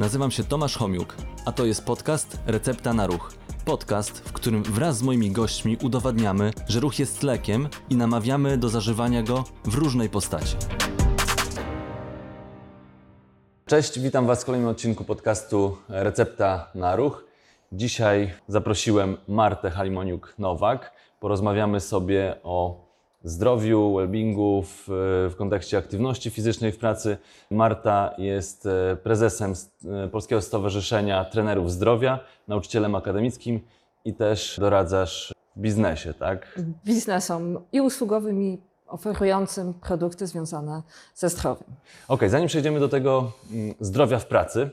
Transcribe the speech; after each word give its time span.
Nazywam 0.00 0.30
się 0.30 0.44
Tomasz 0.44 0.76
Homiuk, 0.76 1.16
a 1.44 1.52
to 1.52 1.64
jest 1.64 1.84
podcast 1.84 2.38
Recepta 2.46 2.92
na 2.92 3.06
Ruch. 3.06 3.32
Podcast, 3.64 4.18
w 4.18 4.32
którym 4.32 4.62
wraz 4.62 4.98
z 4.98 5.02
moimi 5.02 5.30
gośćmi 5.30 5.76
udowadniamy, 5.82 6.50
że 6.68 6.80
ruch 6.80 6.98
jest 6.98 7.22
lekiem 7.22 7.68
i 7.90 7.96
namawiamy 7.96 8.58
do 8.58 8.68
zażywania 8.68 9.22
go 9.22 9.44
w 9.64 9.74
różnej 9.74 10.08
postaci. 10.08 10.56
Cześć, 13.66 14.00
witam 14.00 14.26
Was 14.26 14.42
w 14.42 14.46
kolejnym 14.46 14.70
odcinku 14.70 15.04
podcastu 15.04 15.76
Recepta 15.88 16.70
na 16.74 16.96
Ruch. 16.96 17.24
Dzisiaj 17.72 18.34
zaprosiłem 18.48 19.16
Martę 19.28 19.70
Halimoniuk-Nowak. 19.70 20.78
Porozmawiamy 21.20 21.80
sobie 21.80 22.36
o 22.42 22.89
zdrowiu, 23.24 23.94
wellbeingu 23.94 24.62
w, 24.62 24.84
w 25.30 25.34
kontekście 25.36 25.78
aktywności 25.78 26.30
fizycznej 26.30 26.72
w 26.72 26.78
pracy. 26.78 27.16
Marta 27.50 28.14
jest 28.18 28.66
e, 28.66 28.96
prezesem 29.02 29.54
e, 30.04 30.08
Polskiego 30.08 30.42
Stowarzyszenia 30.42 31.24
Trenerów 31.24 31.72
Zdrowia, 31.72 32.18
nauczycielem 32.48 32.94
akademickim 32.94 33.60
i 34.04 34.14
też 34.14 34.56
doradzasz 34.60 35.34
w 35.56 35.60
biznesie, 35.60 36.14
tak? 36.14 36.60
biznesom 36.84 37.58
i 37.72 37.80
usługowym, 37.80 38.42
i 38.42 38.58
oferującym 38.86 39.74
produkty 39.74 40.26
związane 40.26 40.82
ze 41.14 41.28
zdrowiem. 41.28 41.68
Okej, 42.08 42.28
zanim 42.28 42.48
przejdziemy 42.48 42.80
do 42.80 42.88
tego 42.88 43.32
mm, 43.52 43.74
zdrowia 43.80 44.18
w 44.18 44.26
pracy, 44.26 44.70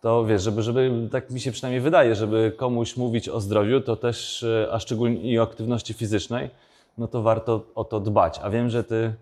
to 0.00 0.24
wiesz, 0.24 0.42
żeby, 0.42 0.62
żeby, 0.62 1.08
tak 1.12 1.30
mi 1.30 1.40
się 1.40 1.52
przynajmniej 1.52 1.80
wydaje, 1.80 2.14
żeby 2.14 2.52
komuś 2.56 2.96
mówić 2.96 3.28
o 3.28 3.40
zdrowiu, 3.40 3.80
to 3.80 3.96
też, 3.96 4.42
e, 4.42 4.68
a 4.72 4.78
szczególnie 4.78 5.32
i 5.32 5.38
o 5.38 5.42
aktywności 5.42 5.94
fizycznej, 5.94 6.50
no 6.98 7.08
to 7.08 7.22
warto 7.22 7.66
o 7.74 7.84
to 7.84 8.00
dbać. 8.00 8.40
A 8.42 8.50
wiem, 8.50 8.70
że 8.70 8.84
ty, 8.84 9.14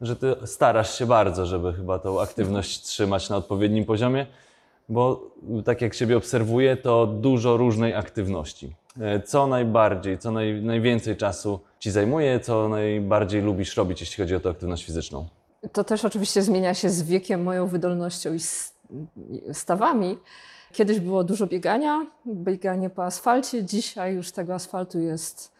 że 0.00 0.16
ty 0.16 0.34
starasz 0.44 0.98
się 0.98 1.06
bardzo, 1.06 1.46
żeby 1.46 1.72
chyba 1.72 1.98
tą 1.98 2.20
aktywność 2.20 2.80
trzymać 2.88 3.30
na 3.30 3.36
odpowiednim 3.36 3.84
poziomie, 3.84 4.26
bo 4.88 5.30
tak 5.64 5.80
jak 5.80 5.94
siebie 5.94 6.16
obserwuję, 6.16 6.76
to 6.76 7.06
dużo 7.06 7.56
różnej 7.56 7.94
aktywności. 7.94 8.74
E, 9.00 9.20
Co 9.20 9.46
najbardziej, 9.46 10.18
co 10.18 10.30
naj, 10.30 10.62
najwięcej 10.62 11.16
czasu 11.16 11.60
ci 11.78 11.90
zajmuje, 11.90 12.40
co 12.40 12.68
najbardziej 12.68 13.42
lubisz 13.42 13.76
robić, 13.76 14.00
jeśli 14.00 14.24
chodzi 14.24 14.34
o 14.34 14.40
tę 14.40 14.50
aktywność 14.50 14.84
fizyczną? 14.84 15.26
To 15.72 15.84
też 15.84 16.04
oczywiście 16.04 16.42
zmienia 16.42 16.74
się 16.74 16.90
z 16.90 17.02
wiekiem, 17.02 17.42
moją 17.42 17.66
wydolnością 17.66 18.34
i 18.34 18.38
stawami. 19.54 20.18
Kiedyś 20.72 21.00
było 21.00 21.24
dużo 21.24 21.46
biegania, 21.46 22.06
bieganie 22.26 22.90
po 22.90 23.04
asfalcie. 23.04 23.64
Dzisiaj 23.64 24.14
już 24.14 24.32
tego 24.32 24.54
asfaltu 24.54 25.00
jest 25.00 25.52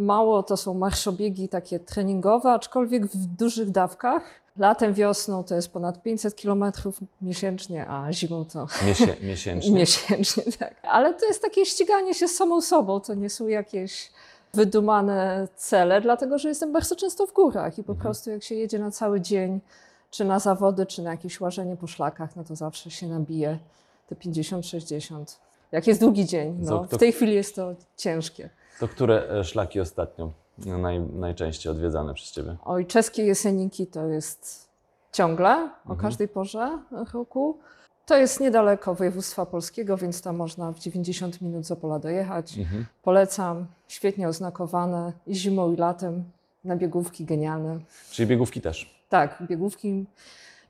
mało. 0.00 0.42
To 0.42 0.56
są 0.56 0.74
marszobiegi 0.74 1.48
takie 1.48 1.80
treningowe, 1.80 2.52
aczkolwiek 2.52 3.06
w 3.06 3.26
dużych 3.26 3.70
dawkach. 3.70 4.40
Latem, 4.58 4.94
wiosną 4.94 5.44
to 5.44 5.54
jest 5.54 5.72
ponad 5.72 6.02
500 6.02 6.42
km 6.42 6.64
miesięcznie, 7.22 7.88
a 7.88 8.12
zimą 8.12 8.44
to 8.44 8.66
Miesie, 8.86 9.06
miesięcznie. 9.22 9.72
Miesięcznie, 9.80 10.42
tak. 10.58 10.74
Ale 10.82 11.14
to 11.14 11.26
jest 11.26 11.42
takie 11.42 11.66
ściganie 11.66 12.14
się 12.14 12.28
z 12.28 12.36
samą 12.36 12.60
sobą, 12.60 13.00
to 13.00 13.14
nie 13.14 13.30
są 13.30 13.48
jakieś 13.48 14.10
wydumane 14.54 15.48
cele, 15.56 16.00
dlatego 16.00 16.38
że 16.38 16.48
jestem 16.48 16.72
bardzo 16.72 16.96
często 16.96 17.26
w 17.26 17.32
górach 17.32 17.78
i 17.78 17.84
po 17.84 17.94
prostu 17.94 18.30
jak 18.30 18.42
się 18.42 18.54
jedzie 18.54 18.78
na 18.78 18.90
cały 18.90 19.20
dzień, 19.20 19.60
czy 20.10 20.24
na 20.24 20.38
zawody, 20.38 20.86
czy 20.86 21.02
na 21.02 21.10
jakieś 21.10 21.40
łażenie 21.40 21.76
po 21.76 21.86
szlakach, 21.86 22.36
no 22.36 22.44
to 22.44 22.56
zawsze 22.56 22.90
się 22.90 23.06
nabije 23.06 23.58
te 24.08 24.14
50-60. 24.14 25.24
Jak 25.72 25.86
jest 25.86 26.00
długi 26.00 26.26
dzień, 26.26 26.56
no, 26.60 26.84
w 26.84 26.98
tej 26.98 27.12
chwili 27.12 27.34
jest 27.34 27.56
to 27.56 27.74
ciężkie. 27.96 28.50
To 28.80 28.88
które 28.88 29.28
e, 29.30 29.44
szlaki 29.44 29.80
ostatnio 29.80 30.32
naj, 30.58 31.00
najczęściej 31.00 31.72
odwiedzane 31.72 32.14
przez 32.14 32.32
Ciebie? 32.32 32.56
Oj, 32.64 32.86
czeskie 32.86 33.22
jeseniki 33.24 33.86
to 33.86 34.06
jest 34.06 34.68
ciągle, 35.12 35.50
o 35.86 35.92
Mhm. 35.92 35.98
każdej 36.00 36.28
porze 36.28 36.78
roku. 37.12 37.58
To 38.06 38.16
jest 38.16 38.40
niedaleko 38.40 38.94
województwa 38.94 39.46
polskiego, 39.46 39.96
więc 39.96 40.22
tam 40.22 40.36
można 40.36 40.72
w 40.72 40.78
90 40.78 41.40
minut 41.40 41.66
z 41.66 41.70
Opola 41.70 41.98
dojechać. 41.98 42.58
Mhm. 42.58 42.86
Polecam, 43.02 43.66
świetnie 43.88 44.28
oznakowane 44.28 45.12
i 45.26 45.34
zimą 45.34 45.72
i 45.72 45.76
latem 45.76 46.24
na 46.64 46.76
biegówki 46.76 47.24
genialne. 47.24 47.78
Czyli 48.10 48.28
biegówki 48.28 48.60
też. 48.60 49.00
Tak, 49.08 49.42
biegówki 49.48 50.06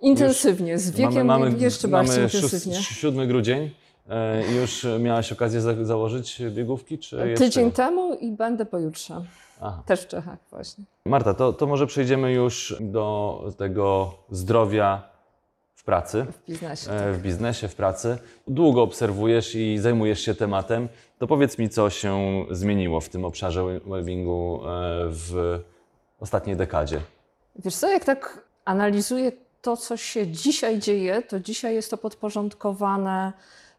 intensywnie, 0.01 0.79
z 0.79 0.91
wiekiem 0.91 1.59
jeszcze 1.59 1.89
bardziej 1.89 2.19
mamy 2.19 2.31
intensywnie. 2.33 2.75
7 2.75 3.29
grudzień. 3.29 3.71
E, 4.11 4.53
już 4.53 4.87
miałaś 5.01 5.33
okazję 5.33 5.61
za, 5.61 5.85
założyć 5.85 6.43
biegówki, 6.51 6.99
czy 6.99 7.17
jeszcze 7.17 7.45
Tydzień 7.45 7.67
nie? 7.67 7.73
temu 7.73 8.15
i 8.15 8.33
będę 8.33 8.67
pojutrze. 8.67 9.25
Aha. 9.61 9.83
Też 9.87 10.01
w 10.01 10.09
Czechach 10.09 10.39
właśnie. 10.51 10.85
Marta, 11.07 11.35
to, 11.35 11.53
to 11.53 11.67
może 11.67 11.87
przejdziemy 11.87 12.33
już 12.33 12.77
do 12.81 13.45
tego 13.57 14.15
zdrowia 14.31 15.11
w 15.75 15.85
pracy. 15.85 16.27
W 16.33 16.47
biznesie. 16.49 16.91
e, 16.91 17.13
w 17.13 17.23
biznesie, 17.23 17.69
w 17.69 17.75
pracy. 17.75 18.19
Długo 18.49 18.83
obserwujesz 18.83 19.55
i 19.55 19.79
zajmujesz 19.79 20.21
się 20.21 20.35
tematem. 20.35 20.89
To 21.19 21.27
powiedz 21.27 21.59
mi, 21.59 21.69
co 21.69 21.91
się 21.91 22.45
zmieniło 22.51 23.01
w 23.01 23.09
tym 23.09 23.25
obszarze 23.25 23.81
wellbeingu 23.87 24.61
e, 24.65 24.69
w 25.07 25.61
ostatniej 26.21 26.57
dekadzie. 26.57 27.01
Wiesz 27.57 27.75
co, 27.77 27.89
jak 27.89 28.05
tak 28.05 28.45
analizuję 28.65 29.33
to, 29.63 29.77
co 29.77 29.97
się 29.97 30.27
dzisiaj 30.27 30.79
dzieje, 30.79 31.23
to 31.23 31.41
dzisiaj 31.41 31.75
jest 31.75 31.91
to 31.91 31.97
podporządkowane 31.97 33.33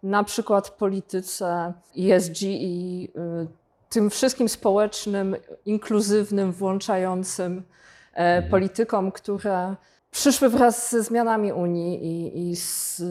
na 0.03 0.23
przykład 0.23 0.69
polityce 0.69 1.73
ESG 1.97 2.41
i 2.41 3.09
y, 3.15 3.47
tym 3.89 4.09
wszystkim 4.09 4.49
społecznym, 4.49 5.35
inkluzywnym, 5.65 6.51
włączającym 6.51 7.63
e, 8.13 8.41
politykom, 8.41 9.11
które 9.11 9.75
przyszły 10.11 10.49
wraz 10.49 10.91
ze 10.91 11.03
zmianami 11.03 11.51
Unii 11.51 12.05
i, 12.05 12.49
i 12.49 12.55
z 12.55 13.01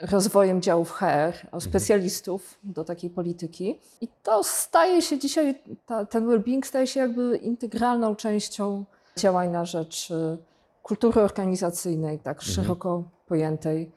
rozwojem 0.00 0.62
działów 0.62 0.90
HR, 0.90 1.48
o 1.52 1.60
specjalistów 1.60 2.58
do 2.64 2.84
takiej 2.84 3.10
polityki. 3.10 3.80
I 4.00 4.08
to 4.22 4.44
staje 4.44 5.02
się 5.02 5.18
dzisiaj, 5.18 5.54
ta, 5.86 6.06
ten 6.06 6.26
well-being 6.26 6.66
staje 6.66 6.86
się 6.86 7.00
jakby 7.00 7.36
integralną 7.36 8.16
częścią 8.16 8.84
działań 9.16 9.50
na 9.50 9.64
rzecz 9.64 10.10
y, 10.10 10.38
kultury 10.82 11.20
organizacyjnej, 11.20 12.18
tak 12.18 12.42
szeroko 12.42 13.04
pojętej. 13.26 13.92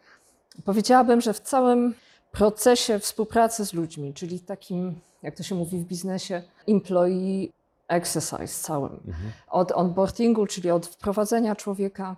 Powiedziałabym, 0.66 1.22
że 1.22 1.34
w 1.34 1.40
całym 1.40 1.94
procesie 2.38 3.00
współpracy 3.00 3.66
z 3.66 3.73
ludźmi, 3.73 4.13
czyli 4.13 4.40
takim, 4.40 5.00
jak 5.23 5.35
to 5.35 5.44
się 5.44 5.56
mówi 5.56 5.78
w 5.78 5.85
biznesie, 5.85 6.41
employee 6.68 7.51
exercise 7.88 8.47
całym. 8.47 9.00
Od 9.47 9.72
onboardingu, 9.72 10.47
czyli 10.47 10.72
od 10.72 10.88
wprowadzenia 10.88 11.56
człowieka. 11.56 12.16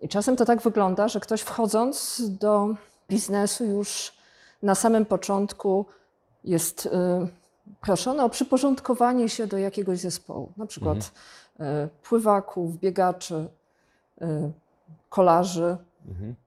I 0.00 0.08
czasem 0.08 0.36
to 0.36 0.44
tak 0.44 0.62
wygląda, 0.62 1.08
że 1.08 1.20
ktoś 1.20 1.40
wchodząc 1.40 2.22
do 2.40 2.74
biznesu 3.08 3.64
już 3.64 4.12
na 4.62 4.74
samym 4.74 5.06
początku 5.06 5.86
jest 6.44 6.86
y, 6.86 6.90
proszony 7.80 8.22
o 8.22 8.28
przyporządkowanie 8.28 9.28
się 9.28 9.46
do 9.46 9.58
jakiegoś 9.58 9.98
zespołu, 9.98 10.52
na 10.56 10.66
przykład 10.66 10.98
y, 10.98 11.62
pływaków, 12.02 12.78
biegaczy, 12.78 13.48
y, 14.22 14.52
kolarzy. 15.08 15.76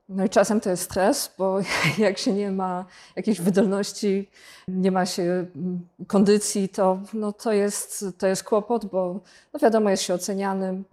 No 0.10 0.26
i 0.26 0.30
czasem 0.30 0.62
to 0.62 0.70
jest 0.70 0.84
stres, 0.84 1.32
bo 1.38 1.60
jak 1.98 2.18
się 2.18 2.34
nie 2.34 2.52
ma 2.52 2.86
jakiejś 3.16 3.42
wydolności, 3.42 4.30
nie 4.68 4.92
ma 4.92 5.06
się 5.06 5.24
mm, 5.24 5.88
kondycji, 6.08 6.70
to, 6.70 7.00
no 7.14 7.34
to, 7.34 7.54
jest, 7.54 8.06
to 8.18 8.28
jest 8.28 8.44
kłopot, 8.44 8.86
bo 8.86 9.20
no 9.54 9.60
wiadomo, 9.60 9.90
jest 9.90 10.04
się 10.04 10.14
ocenianym. 10.14 10.86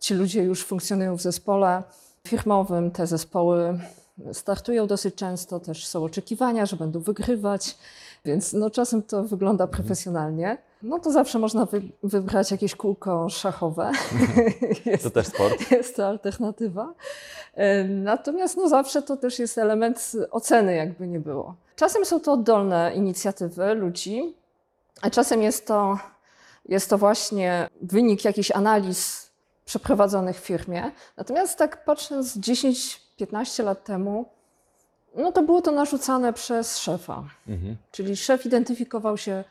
Ci 0.00 0.14
ludzie 0.14 0.42
już 0.42 0.64
funkcjonują 0.64 1.16
w 1.16 1.22
zespole 1.22 1.82
firmowym, 2.26 2.90
te 2.90 3.06
zespoły 3.06 3.78
startują 4.32 4.86
dosyć 4.86 5.14
często, 5.14 5.60
też 5.60 5.86
są 5.86 6.04
oczekiwania, 6.04 6.66
że 6.66 6.76
będą 6.76 7.00
wygrywać, 7.00 7.78
więc 8.24 8.52
no 8.52 8.70
czasem 8.70 9.02
to 9.02 9.22
wygląda 9.22 9.66
profesjonalnie. 9.66 10.58
No 10.82 10.98
to 10.98 11.10
zawsze 11.12 11.38
można 11.38 11.64
wy, 11.64 11.82
wybrać 12.02 12.50
jakieś 12.50 12.74
kółko 12.74 13.28
szachowe. 13.28 13.92
Jest 14.86 15.04
To 15.04 15.10
też 15.10 15.26
sport. 15.26 15.70
jest 15.70 15.96
to 15.96 16.06
alternatywa. 16.06 16.94
Natomiast 17.88 18.56
no 18.56 18.68
zawsze 18.68 19.02
to 19.02 19.16
też 19.16 19.38
jest 19.38 19.58
element 19.58 20.12
oceny, 20.30 20.74
jakby 20.74 21.06
nie 21.06 21.20
było. 21.20 21.54
Czasem 21.76 22.04
są 22.04 22.20
to 22.20 22.32
oddolne 22.32 22.92
inicjatywy 22.94 23.74
ludzi, 23.74 24.34
a 25.02 25.10
czasem 25.10 25.42
jest 25.42 25.66
to, 25.66 25.98
jest 26.68 26.90
to 26.90 26.98
właśnie 26.98 27.68
wynik 27.82 28.24
jakichś 28.24 28.50
analiz 28.50 29.30
przeprowadzonych 29.64 30.36
w 30.40 30.44
firmie. 30.44 30.90
Natomiast 31.16 31.58
tak 31.58 31.84
patrząc 31.84 32.36
10-15 32.36 33.64
lat 33.64 33.84
temu, 33.84 34.24
no 35.16 35.32
to 35.32 35.42
było 35.42 35.62
to 35.62 35.70
narzucane 35.72 36.32
przez 36.32 36.78
szefa. 36.78 37.24
Mhm. 37.48 37.76
Czyli 37.92 38.16
szef 38.16 38.46
identyfikował 38.46 39.18
się 39.18 39.44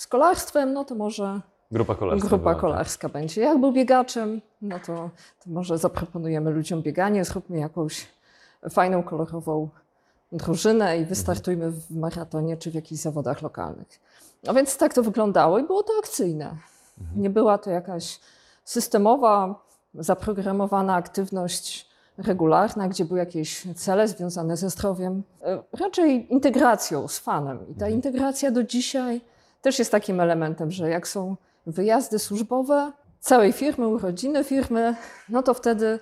z 0.00 0.06
kolarstwem, 0.06 0.72
no 0.72 0.84
to 0.84 0.94
może 0.94 1.40
Grupa 1.70 1.94
kolarska. 1.94 2.28
Grupa 2.28 2.38
była, 2.38 2.52
tak. 2.52 2.60
kolarska 2.60 3.08
będzie. 3.08 3.40
Jak 3.40 3.60
był 3.60 3.72
biegaczem, 3.72 4.40
no 4.62 4.78
to, 4.78 5.10
to 5.44 5.50
może 5.50 5.78
zaproponujemy 5.78 6.50
ludziom 6.50 6.82
bieganie, 6.82 7.24
zróbmy 7.24 7.58
jakąś 7.58 8.06
fajną, 8.70 9.02
kolorową 9.02 9.68
drużynę 10.32 10.98
i 10.98 11.04
wystartujmy 11.04 11.70
w 11.70 11.90
maratonie 11.90 12.56
czy 12.56 12.70
w 12.70 12.74
jakichś 12.74 13.00
zawodach 13.00 13.42
lokalnych. 13.42 14.00
No 14.44 14.54
więc 14.54 14.76
tak 14.76 14.94
to 14.94 15.02
wyglądało 15.02 15.58
i 15.58 15.62
było 15.62 15.82
to 15.82 15.92
akcyjne. 15.98 16.56
Nie 17.16 17.30
była 17.30 17.58
to 17.58 17.70
jakaś 17.70 18.20
systemowa, 18.64 19.64
zaprogramowana 19.94 20.94
aktywność 20.94 21.90
regularna, 22.18 22.88
gdzie 22.88 23.04
były 23.04 23.18
jakieś 23.18 23.66
cele 23.76 24.08
związane 24.08 24.56
ze 24.56 24.70
zdrowiem, 24.70 25.22
e, 25.42 25.62
raczej 25.72 26.32
integracją 26.32 27.08
z 27.08 27.18
fanem. 27.18 27.68
I 27.68 27.74
ta 27.74 27.88
integracja 27.88 28.50
do 28.50 28.64
dzisiaj 28.64 29.20
też 29.62 29.78
jest 29.78 29.90
takim 29.90 30.20
elementem, 30.20 30.70
że 30.70 30.90
jak 30.90 31.08
są 31.08 31.36
wyjazdy 31.66 32.18
służbowe 32.18 32.92
całej 33.20 33.52
firmy, 33.52 33.88
urodziny 33.88 34.44
firmy, 34.44 34.94
no 35.28 35.42
to 35.42 35.54
wtedy 35.54 35.98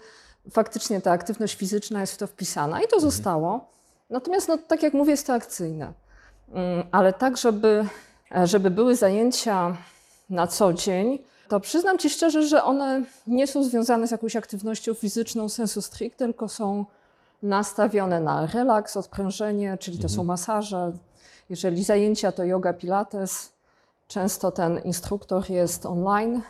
faktycznie 0.50 1.00
ta 1.00 1.10
aktywność 1.10 1.54
fizyczna 1.54 2.00
jest 2.00 2.14
w 2.14 2.16
to 2.16 2.26
wpisana 2.26 2.82
i 2.82 2.88
to 2.88 3.00
zostało. 3.00 3.68
Natomiast, 4.10 4.48
no, 4.48 4.58
tak 4.58 4.82
jak 4.82 4.94
mówię, 4.94 5.10
jest 5.10 5.26
to 5.26 5.34
akcyjne. 5.34 5.92
Mm, 6.52 6.86
Ale 6.92 7.12
tak, 7.12 7.36
żeby, 7.36 7.86
e, 8.36 8.46
żeby 8.46 8.70
były 8.70 8.96
zajęcia 8.96 9.76
na 10.30 10.46
co 10.46 10.72
dzień, 10.72 11.18
to 11.48 11.60
przyznam 11.60 11.98
Ci 11.98 12.10
szczerze, 12.10 12.46
że 12.46 12.64
one 12.64 13.02
nie 13.26 13.46
są 13.46 13.64
związane 13.64 14.08
z 14.08 14.10
jakąś 14.10 14.36
aktywnością 14.36 14.94
fizyczną 14.94 15.48
sensu 15.48 15.82
stricte, 15.82 16.24
tylko 16.24 16.48
są 16.48 16.84
nastawione 17.42 18.20
na 18.20 18.46
relaks, 18.46 18.96
odprężenie, 18.96 19.78
czyli 19.78 19.98
to 19.98 20.08
są 20.08 20.24
masaże. 20.24 20.92
Jeżeli 21.50 21.84
zajęcia 21.84 22.32
to 22.32 22.44
yoga, 22.44 22.72
pilates, 22.72 23.52
często 24.08 24.50
ten 24.52 24.78
instruktor 24.78 25.50
jest 25.50 25.86
online, 25.86 26.42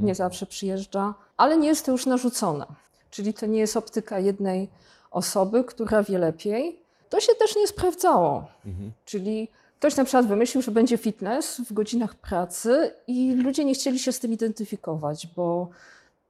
nie 0.00 0.14
zawsze 0.14 0.46
przyjeżdża, 0.46 1.14
ale 1.36 1.58
nie 1.58 1.68
jest 1.68 1.86
to 1.86 1.92
już 1.92 2.06
narzucone. 2.06 2.66
Czyli 3.10 3.34
to 3.34 3.46
nie 3.46 3.58
jest 3.58 3.76
optyka 3.76 4.18
jednej 4.18 4.68
osoby, 5.10 5.64
która 5.64 6.02
wie 6.02 6.18
lepiej. 6.18 6.80
To 7.08 7.20
się 7.20 7.34
też 7.34 7.56
nie 7.56 7.66
sprawdzało. 7.66 8.44
Czyli 9.04 9.48
ktoś 9.78 9.96
na 9.96 10.04
przykład 10.04 10.26
wymyślił, 10.26 10.62
że 10.62 10.70
będzie 10.70 10.98
fitness 10.98 11.60
w 11.60 11.72
godzinach 11.72 12.14
pracy 12.14 12.94
i 13.06 13.34
ludzie 13.34 13.64
nie 13.64 13.74
chcieli 13.74 13.98
się 13.98 14.12
z 14.12 14.20
tym 14.20 14.32
identyfikować, 14.32 15.26
bo 15.36 15.68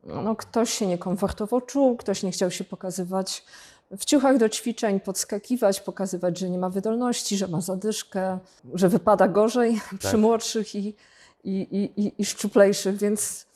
no, 0.05 0.37
ktoś 0.37 0.71
się 0.71 0.87
niekomfortowo 0.87 1.61
czuł, 1.61 1.97
ktoś 1.97 2.23
nie 2.23 2.31
chciał 2.31 2.51
się 2.51 2.65
pokazywać 2.65 3.45
w 3.91 4.05
ciuchach 4.05 4.39
do 4.39 4.49
ćwiczeń, 4.49 5.01
podskakiwać, 5.01 5.81
pokazywać, 5.81 6.39
że 6.39 6.51
nie 6.51 6.59
ma 6.59 6.71
wydolności, 6.71 7.37
że 7.37 7.49
ma 7.49 7.61
zadyszkę, 7.61 8.39
że 8.75 8.89
wypada 8.89 9.29
gorzej 9.29 9.81
przy 9.99 10.19
młodszych 10.19 10.75
i, 10.75 10.95
i, 11.45 11.91
i, 11.97 12.13
i, 12.19 12.25
szczuplejszych, 12.25 12.97
więc 12.97 13.47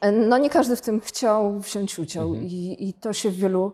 e, 0.00 0.12
no, 0.12 0.38
nie 0.38 0.50
każdy 0.50 0.76
w 0.76 0.80
tym 0.80 1.00
chciał 1.00 1.60
wziąć 1.60 1.98
udział 1.98 2.34
i, 2.34 2.76
i 2.80 2.92
to 2.92 3.12
się 3.12 3.30
w 3.30 3.36
wielu, 3.36 3.72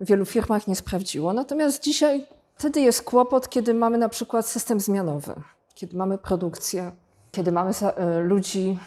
w 0.00 0.06
wielu 0.06 0.24
firmach 0.24 0.66
nie 0.66 0.76
sprawdziło. 0.76 1.32
Natomiast 1.32 1.82
dzisiaj 1.82 2.26
wtedy 2.54 2.80
jest 2.80 3.02
kłopot, 3.02 3.48
kiedy 3.48 3.74
mamy 3.74 3.98
na 3.98 4.08
przykład 4.08 4.46
system 4.46 4.80
zmianowy, 4.80 5.34
kiedy 5.74 5.96
mamy 5.96 6.18
produkcję, 6.18 6.92
kiedy 7.30 7.52
mamy 7.52 7.70
e, 7.80 8.20
ludzi 8.20 8.78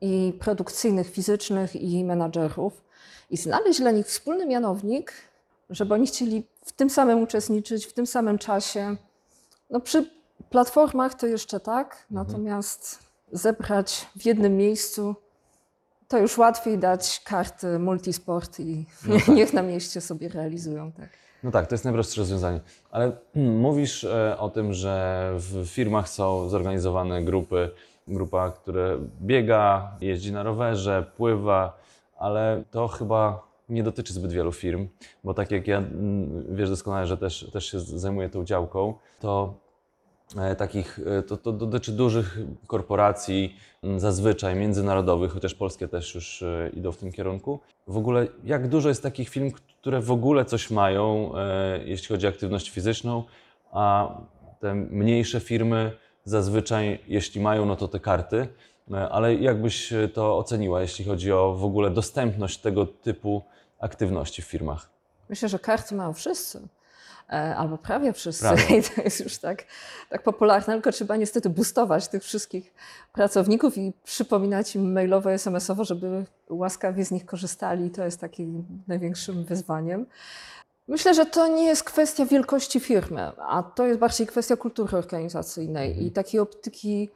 i 0.00 0.32
produkcyjnych, 0.40 1.10
fizycznych 1.10 1.76
i 1.76 2.04
menadżerów 2.04 2.84
i 3.30 3.36
znaleźć 3.36 3.80
dla 3.80 3.90
nich 3.90 4.06
wspólny 4.06 4.46
mianownik, 4.46 5.12
żeby 5.70 5.94
oni 5.94 6.06
chcieli 6.06 6.46
w 6.64 6.72
tym 6.72 6.90
samym 6.90 7.22
uczestniczyć, 7.22 7.86
w 7.86 7.92
tym 7.92 8.06
samym 8.06 8.38
czasie. 8.38 8.96
No 9.70 9.80
przy 9.80 10.10
platformach 10.50 11.14
to 11.14 11.26
jeszcze 11.26 11.60
tak, 11.60 12.06
natomiast 12.10 12.98
zebrać 13.32 14.06
w 14.16 14.26
jednym 14.26 14.56
miejscu 14.56 15.14
to 16.10 16.18
już 16.18 16.38
łatwiej 16.38 16.78
dać 16.78 17.20
karty 17.24 17.78
multisport 17.78 18.60
i 18.60 18.86
niech 19.36 19.52
na 19.52 19.62
mieście 19.62 20.00
sobie 20.00 20.28
realizują. 20.28 20.92
Tak. 20.92 21.08
No 21.42 21.50
tak, 21.50 21.66
to 21.66 21.74
jest 21.74 21.84
najprostsze 21.84 22.20
rozwiązanie. 22.20 22.60
Ale 22.90 23.12
mówisz 23.66 24.04
e, 24.04 24.38
o 24.38 24.48
tym, 24.48 24.72
że 24.72 25.32
w 25.36 25.66
firmach 25.66 26.08
są 26.08 26.48
zorganizowane 26.48 27.22
grupy, 27.22 27.70
grupa, 28.08 28.50
która 28.50 28.82
biega, 29.22 29.92
jeździ 30.00 30.32
na 30.32 30.42
rowerze, 30.42 31.06
pływa, 31.16 31.78
ale 32.18 32.62
to 32.70 32.88
chyba 32.88 33.49
nie 33.70 33.82
dotyczy 33.82 34.12
zbyt 34.12 34.32
wielu 34.32 34.52
firm, 34.52 34.88
bo 35.24 35.34
tak 35.34 35.50
jak 35.50 35.68
ja 35.68 35.78
mm, 35.78 36.56
wiesz 36.56 36.70
doskonale, 36.70 37.06
że 37.06 37.16
też, 37.16 37.50
też 37.52 37.70
się 37.70 37.80
zajmuję 37.80 38.28
tą 38.28 38.44
działką, 38.44 38.94
to 39.20 39.54
e, 40.36 40.56
takich, 40.56 41.00
e, 41.18 41.22
to, 41.22 41.36
to 41.36 41.52
dotyczy 41.52 41.92
dużych 41.92 42.38
korporacji, 42.66 43.56
m, 43.82 44.00
zazwyczaj 44.00 44.56
międzynarodowych, 44.56 45.32
chociaż 45.32 45.54
polskie 45.54 45.88
też 45.88 46.14
już 46.14 46.42
e, 46.42 46.70
idą 46.74 46.92
w 46.92 46.96
tym 46.96 47.12
kierunku. 47.12 47.60
W 47.86 47.96
ogóle, 47.96 48.26
jak 48.44 48.68
dużo 48.68 48.88
jest 48.88 49.02
takich 49.02 49.28
firm, 49.28 49.50
które 49.80 50.00
w 50.00 50.10
ogóle 50.10 50.44
coś 50.44 50.70
mają, 50.70 51.32
jeśli 51.84 52.08
chodzi 52.08 52.26
o 52.26 52.28
aktywność 52.30 52.70
fizyczną, 52.70 53.24
a 53.72 54.14
te 54.60 54.74
mniejsze 54.74 55.40
firmy 55.40 55.92
zazwyczaj, 56.24 56.98
jeśli 57.08 57.40
mają, 57.40 57.66
no 57.66 57.76
to 57.76 57.88
te 57.88 58.00
karty, 58.00 58.48
ale 59.10 59.34
jakbyś 59.34 59.92
to 60.14 60.38
oceniła, 60.38 60.82
jeśli 60.82 61.04
chodzi 61.04 61.32
o 61.32 61.54
w 61.54 61.64
ogóle 61.64 61.90
dostępność 61.90 62.58
tego 62.58 62.86
typu 62.86 63.42
aktywności 63.80 64.42
w 64.42 64.44
firmach? 64.44 64.90
Myślę, 65.28 65.48
że 65.48 65.58
karty 65.58 65.94
mają 65.94 66.12
wszyscy. 66.12 66.60
e, 67.32 67.56
Albo 67.56 67.78
prawie 67.78 68.12
wszyscy. 68.12 68.42
Prawie. 68.42 68.62
I 68.78 68.82
to 68.82 69.02
jest 69.02 69.20
już 69.20 69.38
tak, 69.38 69.64
tak 70.10 70.22
popularne, 70.22 70.74
tylko 70.74 70.92
trzeba 70.92 71.16
niestety 71.16 71.50
boostować 71.50 72.08
tych 72.08 72.22
wszystkich 72.22 72.74
pracowników 73.12 73.78
i 73.78 73.92
przypominać 74.04 74.76
im 74.76 74.92
mailowo, 74.92 75.32
SMS-owo, 75.32 75.84
żeby 75.84 76.24
łaskawie 76.48 77.04
z 77.04 77.10
nich 77.10 77.26
korzystali. 77.26 77.86
I 77.86 77.90
to 77.90 78.04
jest 78.04 78.20
takim 78.20 78.64
największym 78.88 79.44
wyzwaniem. 79.44 80.06
Myślę, 80.88 81.14
że 81.14 81.26
to 81.26 81.46
nie 81.48 81.64
jest 81.64 81.84
kwestia 81.84 82.26
wielkości 82.26 82.80
firmy, 82.80 83.32
a 83.38 83.62
to 83.62 83.86
jest 83.86 84.00
bardziej 84.00 84.26
kwestia 84.26 84.56
kultury 84.56 84.98
organizacyjnej 84.98 86.06
i 86.06 86.10
takiej 86.10 86.40
optyki 86.40 87.10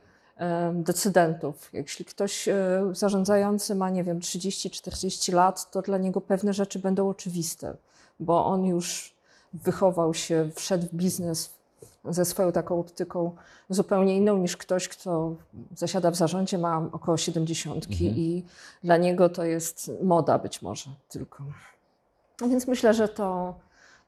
decydentów. 0.73 1.71
Jeśli 1.73 2.05
ktoś 2.05 2.49
e, 2.49 2.83
zarządzający 2.93 3.75
ma, 3.75 3.91
nie 3.91 4.05
wiem, 4.05 4.21
30-40 4.21 5.33
lat, 5.35 5.71
to 5.71 5.83
dla 5.83 5.99
niego 5.99 6.21
pewne 6.21 6.53
rzeczy 6.53 6.79
będą 6.79 7.09
oczywiste, 7.09 7.77
bo 8.21 8.47
on 8.47 8.65
już 8.65 9.15
wychował 9.53 10.15
się, 10.15 10.51
wszedł 10.55 10.87
w 10.87 10.95
biznes 10.95 11.55
ze 12.05 12.25
swoją 12.25 12.53
taką 12.53 12.81
optyką 12.81 13.37
zupełnie 13.71 14.17
inną 14.17 14.39
niż 14.39 14.57
ktoś, 14.57 14.89
kto 14.89 15.35
zasiada 15.77 16.11
w 16.11 16.17
zarządzie, 16.17 16.59
ma 16.59 16.89
około 16.93 17.17
70 17.17 17.87
i 18.01 18.45
dla 18.85 18.97
niego 18.97 19.29
to 19.29 19.45
jest 19.45 19.91
moda 20.03 20.39
być 20.39 20.63
może 20.63 20.91
tylko. 21.09 21.45
No 22.41 22.49
Więc 22.49 22.67
myślę, 22.67 22.95
że 22.95 23.09
to, 23.09 23.55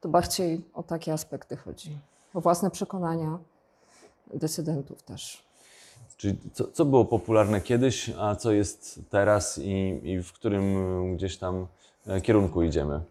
to 0.01 0.09
bardziej 0.09 0.65
o 0.73 0.83
takie 0.83 1.13
aspekty 1.13 1.57
chodzi. 1.57 1.99
O 2.33 2.41
własne 2.41 2.71
przekonania 2.71 3.39
decydentów 4.33 5.03
też. 5.03 5.46
Czyli 6.17 6.37
co, 6.53 6.67
co 6.67 6.85
było 6.85 7.05
popularne 7.05 7.61
kiedyś, 7.61 8.11
a 8.19 8.35
co 8.35 8.51
jest 8.51 8.99
teraz 9.09 9.57
i, 9.63 9.99
i 10.03 10.23
w 10.23 10.33
którym 10.33 10.63
y, 11.13 11.15
gdzieś 11.15 11.37
tam 11.37 11.67
e, 12.07 12.21
kierunku 12.21 12.63
idziemy? 12.63 13.01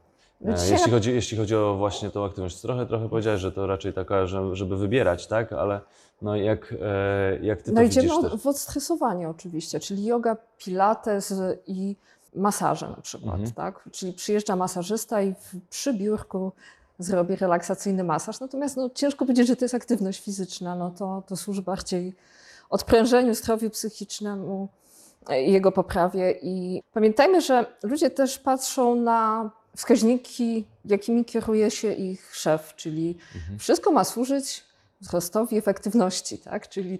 No 0.40 0.52
E, 0.52 0.56
dzisiaj 0.56 0.72
Jeśli 0.72 0.90
chodzi, 0.92 1.12
jeśli 1.14 1.38
chodzi 1.38 1.56
o 1.56 1.74
właśnie 1.76 2.10
tą 2.10 2.24
aktywność, 2.24 2.60
trochę, 2.60 2.86
trochę 2.86 3.08
powiedziałeś, 3.08 3.40
że 3.40 3.52
to 3.52 3.66
raczej 3.66 3.92
taka, 3.92 4.26
że, 4.26 4.56
żeby 4.56 4.76
wybierać, 4.76 5.26
tak? 5.26 5.52
Ale 5.52 5.80
no 6.22 6.36
jak, 6.36 6.74
e, 6.82 7.38
jak 7.42 7.62
ty 7.62 7.72
No 7.72 7.80
to 7.80 7.86
idziemy 7.86 8.08
widzisz 8.08 8.30
też? 8.30 8.40
w 8.40 8.46
odstresowanie 8.46 9.28
oczywiście, 9.28 9.80
czyli 9.80 10.04
yoga, 10.04 10.36
pilates 10.58 11.34
i 11.66 11.96
masaże 12.34 12.88
na 12.88 13.00
przykład, 13.02 13.34
Mhm. 13.34 13.52
tak? 13.52 13.88
Czyli 13.92 14.12
przyjeżdża 14.12 14.56
masażysta 14.56 15.22
i 15.22 15.34
przy 15.70 15.94
biurku 15.94 16.52
zrobi 16.98 17.36
relaksacyjny 17.36 18.04
masaż, 18.04 18.40
natomiast 18.40 18.76
no, 18.76 18.90
ciężko 18.94 19.24
powiedzieć, 19.24 19.46
że 19.46 19.56
to 19.56 19.64
jest 19.64 19.74
aktywność 19.74 20.20
fizyczna, 20.24 20.76
no 20.76 20.90
to, 20.90 21.22
to 21.26 21.36
służy 21.36 21.62
bardziej 21.62 22.14
odprężeniu, 22.70 23.34
zdrowiu 23.34 23.70
psychicznemu 23.70 24.68
i 25.46 25.52
jego 25.52 25.72
poprawie 25.72 26.34
i 26.42 26.82
pamiętajmy, 26.92 27.40
że 27.40 27.66
ludzie 27.82 28.10
też 28.10 28.38
patrzą 28.38 28.94
na 28.94 29.50
wskaźniki, 29.76 30.64
jakimi 30.84 31.24
kieruje 31.24 31.70
się 31.70 31.92
ich 31.92 32.36
szef, 32.36 32.74
czyli 32.76 33.18
Mhm. 33.34 33.58
wszystko 33.58 33.92
ma 33.92 34.04
służyć 34.04 34.64
wzrostowi 35.00 35.56
efektywności, 35.56 36.38
tak? 36.38 36.68
Czyli 36.68 36.98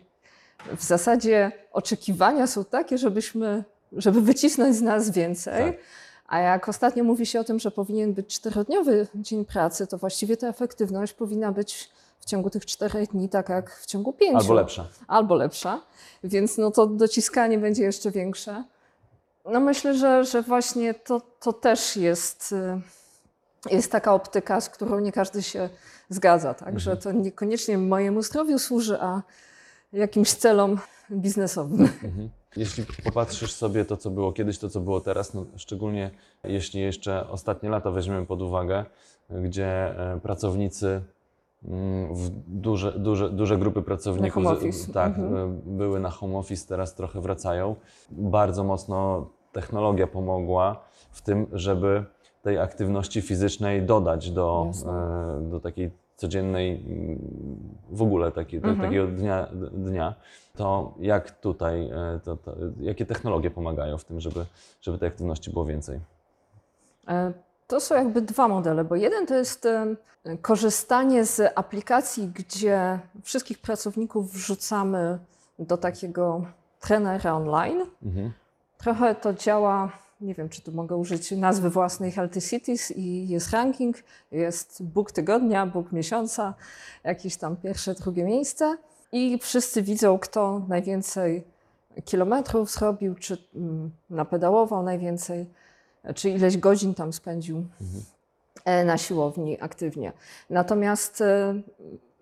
w 0.76 0.82
zasadzie 0.82 1.52
oczekiwania 1.72 2.46
są 2.46 2.64
takie, 2.64 2.98
żebyśmy, 2.98 3.64
żeby 3.92 4.20
wycisnąć 4.20 4.76
z 4.76 4.82
nas 4.82 5.10
więcej. 5.10 5.72
Tak. 5.72 5.80
A 6.26 6.38
jak 6.38 6.68
ostatnio 6.68 7.04
mówi 7.04 7.26
się 7.26 7.40
o 7.40 7.44
tym, 7.44 7.58
że 7.58 7.70
powinien 7.70 8.12
być 8.12 8.34
czterodniowy 8.34 9.06
dzień 9.14 9.44
pracy, 9.44 9.86
to 9.86 9.98
właściwie 9.98 10.36
ta 10.36 10.48
efektywność 10.48 11.12
powinna 11.12 11.52
być 11.52 11.90
ciągu 12.26 12.50
tych 12.50 12.66
czterech 12.66 13.10
dni, 13.10 13.28
tak 13.28 13.48
jak 13.48 13.76
w 13.76 13.86
ciągu 13.86 14.12
pięciu. 14.12 14.36
Albo 14.36 14.54
lepsza. 14.54 14.88
Albo 15.08 15.34
lepsza. 15.34 15.80
Więc 16.24 16.58
no 16.58 16.70
to 16.70 16.86
dociskanie 16.86 17.58
będzie 17.58 17.82
jeszcze 17.82 18.10
większe. 18.10 18.64
No 19.44 19.60
myślę, 19.60 19.94
że, 19.94 20.24
że 20.24 20.42
właśnie 20.42 20.94
to, 20.94 21.20
to 21.40 21.52
też 21.52 21.96
jest, 21.96 22.52
y, 22.52 23.74
jest 23.74 23.92
taka 23.92 24.14
optyka, 24.14 24.60
z 24.60 24.68
którą 24.68 25.00
nie 25.00 25.12
każdy 25.12 25.42
się 25.42 25.68
zgadza. 26.08 26.54
Tak? 26.54 26.80
Że 26.80 26.96
to 26.96 27.12
niekoniecznie 27.12 27.78
mojemu 27.78 28.22
zdrowiu 28.22 28.58
służy, 28.58 29.00
a 29.00 29.22
jakimś 29.92 30.34
celom 30.34 30.78
biznesowym. 31.10 31.80
Mhm. 31.80 32.30
Jeśli 32.56 32.84
popatrzysz 33.04 33.52
sobie 33.52 33.84
to, 33.84 33.96
co 33.96 34.10
było 34.10 34.32
kiedyś, 34.32 34.58
to, 34.58 34.68
co 34.68 34.80
było 34.80 35.00
teraz, 35.00 35.34
no, 35.34 35.46
szczególnie 35.56 36.10
jeśli 36.44 36.80
jeszcze 36.80 37.28
ostatnie 37.28 37.68
lata 37.68 37.90
weźmiemy 37.90 38.26
pod 38.26 38.42
uwagę, 38.42 38.84
gdzie 39.30 39.66
e, 39.66 40.20
pracownicy, 40.22 41.02
w 42.12 42.30
duże, 42.46 42.92
duże, 42.92 43.30
duże 43.30 43.58
grupy 43.58 43.82
pracowników 43.82 44.44
tak, 44.92 45.18
Mhm. 45.18 45.36
e, 45.36 45.60
były 45.66 46.00
na 46.00 46.10
home 46.10 46.38
office, 46.38 46.68
teraz 46.68 46.94
trochę 46.94 47.20
wracają. 47.20 47.76
Bardzo 48.10 48.64
mocno 48.64 49.26
technologia 49.52 50.06
pomogła 50.06 50.80
w 51.10 51.22
tym, 51.22 51.46
żeby 51.52 52.04
tej 52.42 52.58
aktywności 52.58 53.22
fizycznej 53.22 53.82
dodać 53.82 54.30
do, 54.30 54.70
e, 54.86 55.50
do 55.50 55.60
takiej 55.60 55.90
codziennej, 56.16 56.84
mm, 56.86 57.18
w 57.90 58.02
ogóle 58.02 58.32
takiej, 58.32 58.60
do, 58.60 58.68
Mhm. 58.68 58.88
takiego 58.88 59.06
dnia, 59.06 59.48
dnia, 59.72 60.14
to 60.56 60.94
jak 61.00 61.30
tutaj, 61.40 61.88
e, 61.90 62.20
to, 62.24 62.36
to, 62.36 62.52
jakie 62.80 63.06
technologie 63.06 63.50
pomagają 63.50 63.98
w 63.98 64.04
tym, 64.04 64.20
żeby, 64.20 64.46
żeby 64.82 64.98
tej 64.98 65.08
aktywności 65.08 65.50
było 65.50 65.64
więcej? 65.64 66.00
To 67.66 67.80
są 67.80 67.94
jakby 67.94 68.22
dwa 68.22 68.48
modele, 68.48 68.84
bo 68.84 68.96
jeden 68.96 69.26
to 69.26 69.34
jest 69.34 69.68
korzystanie 70.42 71.24
z 71.24 71.52
aplikacji, 71.58 72.28
gdzie 72.34 72.98
wszystkich 73.22 73.58
pracowników 73.58 74.32
wrzucamy 74.32 75.18
do 75.58 75.76
takiego 75.76 76.46
trenera 76.80 77.34
online. 77.34 77.82
Mhm. 78.02 78.32
Trochę 78.78 79.14
to 79.14 79.34
działa, 79.34 79.92
nie 80.20 80.34
wiem, 80.34 80.48
czy 80.48 80.62
tu 80.62 80.72
mogę 80.72 80.96
użyć 80.96 81.30
nazwy 81.30 81.70
własnej 81.70 82.12
Healthy 82.12 82.42
Cities 82.42 82.90
i 82.90 83.28
jest 83.28 83.50
ranking, 83.50 83.96
jest 84.32 84.82
Bóg 84.82 85.12
tygodnia, 85.12 85.66
Bóg 85.66 85.92
miesiąca, 85.92 86.54
jakieś 87.04 87.36
tam 87.36 87.56
pierwsze, 87.56 87.94
drugie 87.94 88.24
miejsce 88.24 88.76
i 89.12 89.38
wszyscy 89.42 89.82
widzą, 89.82 90.18
kto 90.18 90.62
najwięcej 90.68 91.44
kilometrów 92.04 92.70
zrobił, 92.70 93.14
czy 93.14 93.38
mm, 93.54 93.90
napedałował 94.10 94.82
najwięcej, 94.82 95.46
czy 96.14 96.30
ileś 96.30 96.58
godzin 96.58 96.94
tam 96.94 97.12
spędził 97.12 97.64
e, 98.64 98.84
na 98.84 98.98
siłowni 98.98 99.60
aktywnie. 99.60 100.12
Natomiast, 100.50 101.20
e, 101.20 101.54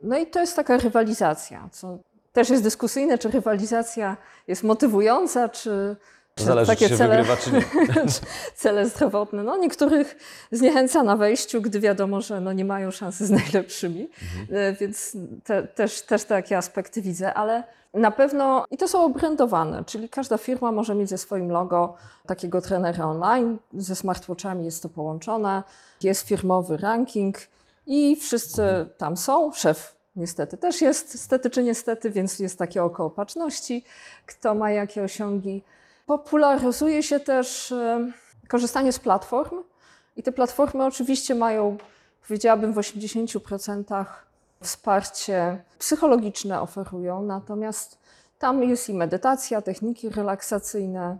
no 0.02 0.18
i 0.18 0.26
to 0.26 0.40
jest 0.40 0.56
taka 0.56 0.76
rywalizacja, 0.76 1.68
co 1.72 1.98
też 2.32 2.50
jest 2.50 2.62
dyskusyjne, 2.62 3.18
czy 3.18 3.30
rywalizacja 3.30 4.16
jest 4.48 4.62
motywująca, 4.62 5.48
czy 5.48 5.96
Zależy, 6.40 6.66
takie 6.66 6.84
czy 6.84 6.90
się 6.90 6.98
cele, 6.98 7.16
wygrywa, 7.16 7.36
czy 7.36 7.52
nie. 7.52 7.62
cele 8.54 8.88
zdrowotne. 8.88 9.42
No, 9.42 9.56
niektórych 9.56 10.16
zniechęca 10.52 11.02
na 11.02 11.16
wejściu, 11.16 11.62
gdy 11.62 11.80
wiadomo, 11.80 12.20
że 12.20 12.40
no, 12.40 12.52
nie 12.52 12.64
mają 12.64 12.90
szansy 12.90 13.26
z 13.26 13.30
najlepszymi, 13.30 14.08
E, 14.50 14.72
więc 14.72 15.16
te, 15.44 15.62
też, 15.62 16.02
też 16.02 16.24
takie 16.24 16.58
aspekty 16.58 17.02
widzę, 17.02 17.34
ale 17.34 17.64
na 17.94 18.10
pewno 18.10 18.64
i 18.70 18.76
to 18.76 18.88
są 18.88 19.04
obrędowane, 19.04 19.84
czyli 19.84 20.08
każda 20.08 20.38
firma 20.38 20.72
może 20.72 20.94
mieć 20.94 21.08
ze 21.08 21.18
swoim 21.18 21.50
logo 21.50 21.94
takiego 22.26 22.60
trenera 22.60 23.06
online, 23.06 23.58
ze 23.74 23.96
smartwatchami 23.96 24.64
jest 24.64 24.82
to 24.82 24.88
połączone, 24.88 25.62
jest 26.02 26.28
firmowy 26.28 26.76
ranking 26.76 27.36
i 27.86 28.16
wszyscy 28.16 28.62
tam 28.98 29.16
są, 29.16 29.52
szef 29.52 29.94
niestety 30.16 30.56
też 30.56 30.80
jest, 30.80 31.20
stety 31.20 31.50
czy 31.50 31.62
niestety, 31.62 32.10
więc 32.10 32.38
jest 32.38 32.58
takie 32.58 32.84
oko 32.84 33.04
opatrzności, 33.04 33.84
kto 34.26 34.54
ma 34.54 34.70
jakie 34.70 35.02
osiągi. 35.02 35.62
Popularyzuje 36.06 37.02
się 37.02 37.20
też 37.20 37.72
e, 37.72 38.12
korzystanie 38.48 38.92
z 38.92 38.98
platform 38.98 39.56
i 40.16 40.22
te 40.22 40.32
platformy 40.32 40.84
oczywiście 40.84 41.34
mają, 41.34 41.76
powiedziałabym, 42.28 42.72
w 42.72 42.76
80% 42.76 44.04
wsparcie 44.60 45.64
psychologiczne 45.78 46.60
oferują, 46.60 47.22
natomiast 47.22 47.98
tam 48.38 48.62
jest 48.62 48.88
i 48.88 48.94
medytacja, 48.94 49.62
techniki 49.62 50.08
relaksacyjne, 50.08 51.18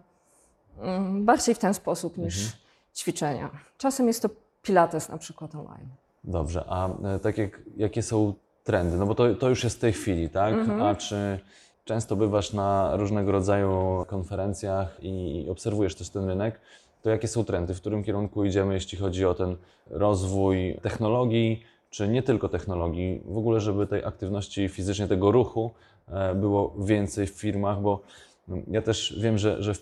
mm, 0.81 1.25
bardziej 1.25 1.55
w 1.55 1.59
ten 1.59 1.75
sposób 1.75 2.19
niż 2.19 2.53
ćwiczenia. 2.97 3.51
Czasem 3.79 4.07
jest 4.07 4.23
to 4.23 4.29
pilates 4.63 5.09
na 5.09 5.19
przykład 5.19 5.55
online. 5.55 5.89
Dobrze, 6.25 6.65
a 6.69 6.89
e, 6.89 7.19
tak 7.19 7.39
jak, 7.39 7.63
jakie 7.77 8.03
są 8.03 8.35
trendy? 8.65 8.97
No 8.97 9.07
bo 9.07 9.15
to, 9.15 9.35
to 9.35 9.49
już 9.49 9.65
jest 9.65 9.77
w 9.77 9.81
tej 9.81 9.93
chwili, 9.93 10.31
tak? 10.31 10.55
Mhm. 10.55 10.83
A 10.83 10.95
czy 10.95 11.41
często 11.85 12.17
bywasz 12.17 12.53
na 12.53 12.97
różnego 12.97 13.33
rodzaju 13.33 14.05
konferencjach 14.07 14.99
i 15.03 15.47
obserwujesz 15.51 15.95
też 15.95 16.09
ten 16.09 16.29
rynek, 16.29 16.61
to 17.03 17.11
jakie 17.11 17.29
są 17.29 17.45
trendy? 17.45 17.75
W 17.75 17.81
którym 17.81 18.05
kierunku 18.05 18.45
idziemy, 18.45 18.75
jeśli 18.75 18.99
chodzi 18.99 19.27
o 19.27 19.35
ten 19.35 19.57
rozwój 19.91 20.79
technologii, 20.83 21.63
czy 21.91 22.09
nie 22.09 22.23
tylko 22.23 22.49
technologii, 22.49 23.23
w 23.25 23.39
ogóle, 23.39 23.61
żeby 23.61 23.87
tej 23.87 24.05
aktywności 24.05 24.69
fizycznej, 24.69 25.09
tego 25.09 25.33
ruchu 25.33 25.71
e, 26.09 26.35
było 26.35 26.75
więcej 26.79 27.27
w 27.27 27.31
firmach, 27.31 27.81
bo 27.81 28.01
no, 28.49 28.57
ja 28.71 28.83
też 28.83 29.19
wiem, 29.21 29.39
że, 29.39 29.63
że 29.63 29.73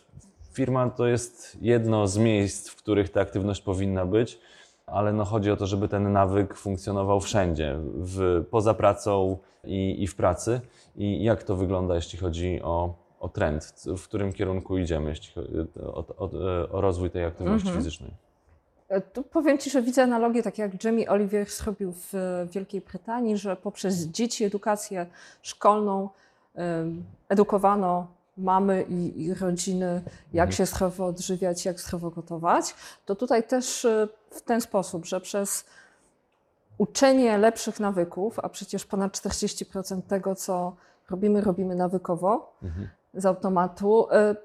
firma 0.52 0.90
to 0.90 1.06
jest 1.06 1.58
jedno 1.60 2.06
z 2.06 2.18
miejsc, 2.18 2.68
w 2.68 2.76
których 2.76 3.10
ta 3.10 3.20
aktywność 3.20 3.62
powinna 3.62 4.06
być, 4.06 4.38
ale 4.86 5.12
no 5.12 5.24
chodzi 5.24 5.50
o 5.50 5.56
to, 5.56 5.66
żeby 5.66 5.88
ten 5.88 6.12
nawyk 6.12 6.56
funkcjonował 6.56 7.20
wszędzie, 7.20 7.78
w, 7.96 8.44
poza 8.50 8.74
pracą 8.74 9.38
i, 9.64 10.02
i 10.02 10.06
w 10.06 10.14
pracy. 10.16 10.60
I 10.96 11.24
jak 11.24 11.42
to 11.42 11.56
wygląda, 11.56 11.94
jeśli 11.94 12.18
chodzi 12.18 12.60
o, 12.62 12.94
o 13.20 13.28
trend, 13.28 13.74
w- 13.96 14.04
którym 14.08 14.32
kierunku 14.32 14.78
idziemy, 14.78 15.10
jeśli 15.10 15.32
chodzi 15.34 15.48
o, 15.82 16.04
o, 16.16 16.30
o 16.72 16.80
rozwój 16.80 17.10
tej 17.10 17.24
aktywności 17.24 17.68
Mhm. 17.68 17.84
fizycznej? 17.84 18.10
E, 18.88 19.00
Tu 19.00 19.22
powiem 19.22 19.58
Ci, 19.58 19.70
że 19.70 19.82
widzę 19.82 20.02
analogię, 20.02 20.42
tak 20.42 20.58
jak 20.58 20.84
Jamie 20.84 21.10
Oliver 21.10 21.50
zrobił 21.50 21.92
w 21.92 22.14
e, 22.14 22.46
Wielkiej 22.52 22.80
Brytanii, 22.80 23.36
że 23.36 23.56
poprzez 23.56 23.94
dzieci, 24.06 24.44
edukację 24.44 25.06
szkolną 25.42 26.08
edukowano 27.28 28.06
mamy 28.38 28.82
i, 28.88 29.22
i 29.24 29.34
rodziny, 29.34 30.02
jak 30.32 30.48
Mhm. 30.48 30.52
się 30.52 30.66
zdrowo 30.66 31.06
odżywiać, 31.06 31.64
jak 31.64 31.80
zdrowo 31.80 32.10
gotować. 32.10 32.74
To 33.06 33.14
tutaj 33.14 33.42
też 33.42 33.84
e, 33.84 34.08
w 34.30 34.40
ten 34.40 34.60
sposób, 34.60 35.06
że 35.06 35.20
przez 35.20 35.64
uczenie 36.82 37.38
lepszych 37.38 37.80
nawyków, 37.80 38.38
a 38.38 38.48
przecież 38.48 38.84
ponad 38.86 39.12
40% 39.12 40.02
tego, 40.08 40.34
co 40.34 40.76
robimy, 41.10 41.40
robimy 41.40 41.74
nawykowo, 41.74 42.52
Mhm. 42.62 42.88
z 43.14 43.26
automatu. 43.26 44.06
E, 44.10 44.36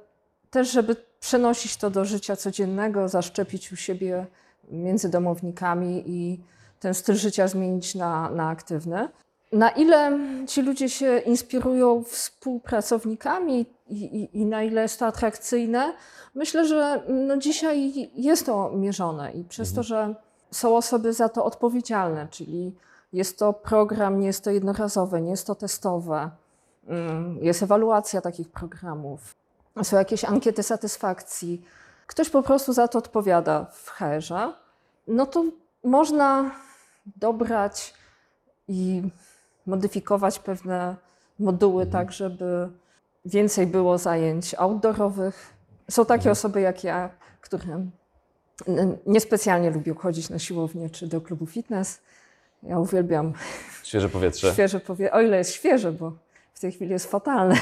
Też, 0.50 0.72
żeby 0.72 0.96
przenosić 1.20 1.78
to 1.78 1.90
do 1.90 2.06
życia 2.06 2.36
codziennego, 2.36 3.08
zaszczepić 3.08 3.72
u 3.72 3.76
siebie 3.76 4.26
między 4.72 5.10
domownikami 5.10 6.04
i 6.06 6.40
ten 6.80 6.94
styl 6.94 7.16
życia 7.16 7.48
zmienić 7.48 7.96
na, 7.96 8.30
na 8.30 8.50
aktywny. 8.50 9.10
Na 9.52 9.70
ile 9.70 10.20
ci 10.48 10.62
ludzie 10.62 10.90
się 10.90 11.18
inspirują 11.18 12.04
współpracownikami 12.04 13.66
i, 13.90 13.96
i, 14.04 14.42
i 14.42 14.46
na 14.46 14.64
ile 14.64 14.82
jest 14.82 15.00
to 15.00 15.06
atrakcyjne, 15.06 15.94
myślę, 16.36 16.68
że 16.68 17.02
no 17.10 17.38
dzisiaj 17.38 17.94
jest 18.16 18.46
to 18.46 18.72
mierzone 18.76 19.32
i 19.32 19.44
przez 19.44 19.74
to, 19.74 19.84
że 19.84 20.16
są 20.52 20.78
osoby 20.78 21.14
za 21.14 21.30
to 21.30 21.46
odpowiedzialne, 21.46 22.28
czyli 22.28 22.76
jest 23.14 23.40
to 23.40 23.54
program, 23.54 24.20
nie 24.20 24.28
jest 24.28 24.44
to 24.44 24.52
jednorazowe, 24.52 25.22
nie 25.22 25.32
jest 25.32 25.48
to 25.48 25.56
testowe. 25.56 26.30
Mm, 26.88 27.38
Jest 27.42 27.64
ewaluacja 27.64 28.22
takich 28.22 28.50
programów, 28.52 29.36
są 29.84 29.98
jakieś 29.98 30.26
ankiety 30.26 30.64
satysfakcji. 30.64 31.66
Ktoś 32.08 32.30
po 32.30 32.44
prostu 32.44 32.74
za 32.74 32.88
to 32.88 33.00
odpowiada 33.00 33.66
w 33.72 33.90
HR-ze. 33.90 34.54
No 35.08 35.26
to 35.26 35.44
można 35.84 36.52
dobrać 37.16 37.94
i 38.68 39.04
modyfikować 39.66 40.40
pewne 40.40 40.96
moduły 41.40 41.86
tak, 41.86 42.12
żeby 42.12 42.70
więcej 43.26 43.68
było 43.68 43.98
zajęć 43.98 44.56
outdoorowych. 44.56 45.54
Są 45.90 46.06
takie 46.06 46.32
osoby 46.32 46.62
jak 46.62 46.84
ja, 46.84 47.10
które 47.42 47.74
n- 47.74 47.92
niespecjalnie 49.06 49.70
lubią 49.70 49.96
chodzić 49.96 50.30
na 50.30 50.40
siłownię 50.40 50.90
czy 50.90 51.08
do 51.08 51.22
klubu 51.22 51.46
fitness. 51.46 52.00
Ja 52.64 52.80
uwielbiam 52.80 53.34
Świeże 53.84 54.10
powietrze. 54.10 54.54
świeże 54.54 54.80
powie, 54.80 55.12
o 55.12 55.22
ile 55.22 55.38
jest 55.38 55.54
świeże, 55.54 55.92
bo 55.92 56.12
w 56.54 56.60
tej 56.60 56.72
chwili 56.72 56.92
jest 56.92 57.12
fatalne, 57.12 57.56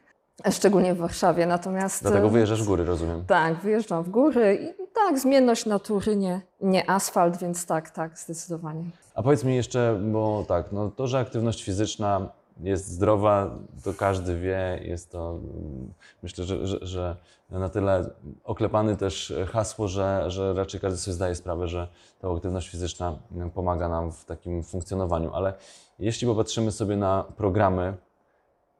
szczególnie 0.50 0.94
w 0.94 0.98
Warszawie. 0.98 1.46
Natomiast 1.46 2.02
Dlatego 2.02 2.26
e, 2.26 2.30
wyjeżdżasz 2.30 2.62
w 2.62 2.66
góry, 2.66 2.84
rozumiem. 2.84 3.24
tak, 3.26 3.54
wyjeżdżam 3.60 4.02
w 4.04 4.10
góry 4.10 4.58
i 4.62 4.82
tak, 4.94 5.18
zmienność 5.18 5.66
natury, 5.66 6.16
nie, 6.16 6.40
nie 6.60 6.90
asfalt, 6.90 7.36
więc 7.36 7.66
tak, 7.66 7.90
tak, 7.90 8.18
zdecydowanie. 8.18 8.84
A 9.14 9.22
powiedz 9.22 9.44
mi 9.44 9.56
jeszcze, 9.56 10.00
bo 10.12 10.44
tak, 10.48 10.72
no 10.72 10.90
to, 10.90 11.06
że 11.06 11.18
aktywność 11.18 11.64
fizyczna 11.64 12.28
jest 12.60 12.88
zdrowa, 12.88 13.58
to 13.84 13.94
każdy 13.94 14.38
wie, 14.40 14.80
jest 14.82 15.10
to, 15.10 15.30
mm, 15.30 15.92
myślę, 16.22 16.44
że, 16.44 16.66
że, 16.66 16.78
że 16.82 17.16
na 17.58 17.68
tyle 17.68 18.10
oklepany 18.44 18.96
też 18.96 19.34
hasło, 19.52 19.88
że, 19.88 20.24
że 20.30 20.54
raczej 20.54 20.80
każdy 20.80 20.98
sobie 20.98 21.14
zdaje 21.14 21.34
sprawę, 21.34 21.68
że 21.68 21.88
ta 22.20 22.28
aktywność 22.28 22.68
fizyczna 22.68 23.18
mm, 23.32 23.50
pomaga 23.50 23.88
nam 23.88 24.12
w 24.12 24.24
takim 24.24 24.62
funkcjonowaniu, 24.62 25.30
ale 25.34 25.54
jeśli 25.98 26.26
popatrzymy 26.26 26.72
sobie 26.72 26.96
na 26.96 27.24
programy 27.36 27.94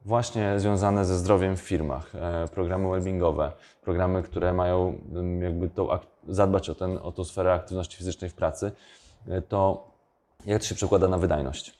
właśnie 0.05 0.59
związane 0.59 1.05
ze 1.05 1.17
zdrowiem 1.17 1.57
w 1.57 1.61
firmach, 1.61 2.15
e, 2.15 2.47
programy 2.47 2.89
wellbeingowe, 2.89 3.51
programy, 3.81 4.23
które 4.23 4.53
mają 4.53 4.99
mm, 5.11 5.41
jakby 5.41 5.69
tą, 5.69 5.87
zadbać 6.27 6.69
o, 6.69 6.75
ten, 6.75 6.99
o 7.03 7.11
tą 7.11 7.23
sferę 7.23 7.53
aktywności 7.53 7.97
fizycznej 7.97 8.29
w 8.29 8.33
pracy, 8.33 8.71
e, 9.27 9.41
to 9.41 9.87
jak 10.45 10.61
to 10.61 10.67
się 10.67 10.75
przekłada 10.75 11.07
na 11.07 11.17
wydajność? 11.17 11.73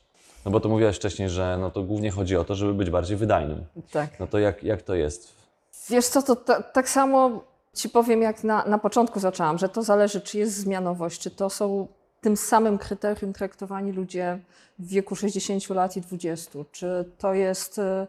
No 0.46 0.52
bo 0.52 0.60
to 0.60 0.70
mówiłaś 0.70 0.96
wcześniej, 0.96 1.30
że 1.30 1.58
no 1.62 1.72
to 1.72 1.84
głównie 1.84 2.12
chodzi 2.12 2.38
o 2.38 2.44
to, 2.44 2.56
żeby 2.56 2.74
być 2.74 2.90
bardziej 2.90 3.18
wydajnym. 3.18 3.66
Tak. 3.92 4.20
No 4.20 4.28
to 4.28 4.40
jak, 4.40 4.64
jak 4.64 4.82
to 4.82 4.96
jest? 4.96 5.43
Wiesz 5.89 6.08
co, 6.08 6.22
to 6.22 6.36
ta, 6.36 6.62
tak 6.62 6.89
samo 6.89 7.44
ci 7.74 7.89
powiem, 7.89 8.22
jak 8.22 8.44
na, 8.44 8.65
na 8.65 8.77
początku 8.77 9.20
zaczęłam, 9.20 9.58
że 9.58 9.70
to 9.70 9.84
zależy, 9.84 10.22
czy 10.22 10.38
jest 10.38 10.56
zmianowość, 10.56 11.22
czy 11.22 11.32
to 11.32 11.50
są 11.50 11.88
tym 12.22 12.38
samym 12.38 12.77
kryterium 12.77 13.34
traktowani 13.34 13.92
ludzie 13.92 14.39
w 14.80 14.88
wieku 14.88 15.15
60 15.15 15.70
lat 15.70 15.98
i 15.98 16.01
20, 16.01 16.60
czy 16.72 17.12
to 17.18 17.34
jest 17.34 17.80
e, 17.80 18.08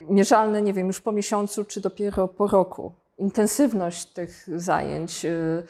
mierzalne, 0.00 0.62
nie 0.62 0.72
wiem, 0.72 0.86
już 0.86 1.00
po 1.00 1.12
miesiącu, 1.12 1.64
czy 1.64 1.80
dopiero 1.80 2.28
po 2.28 2.46
roku. 2.46 2.92
Intensywność 3.18 4.06
tych 4.06 4.48
zajęć, 4.56 5.24
e, 5.24 5.62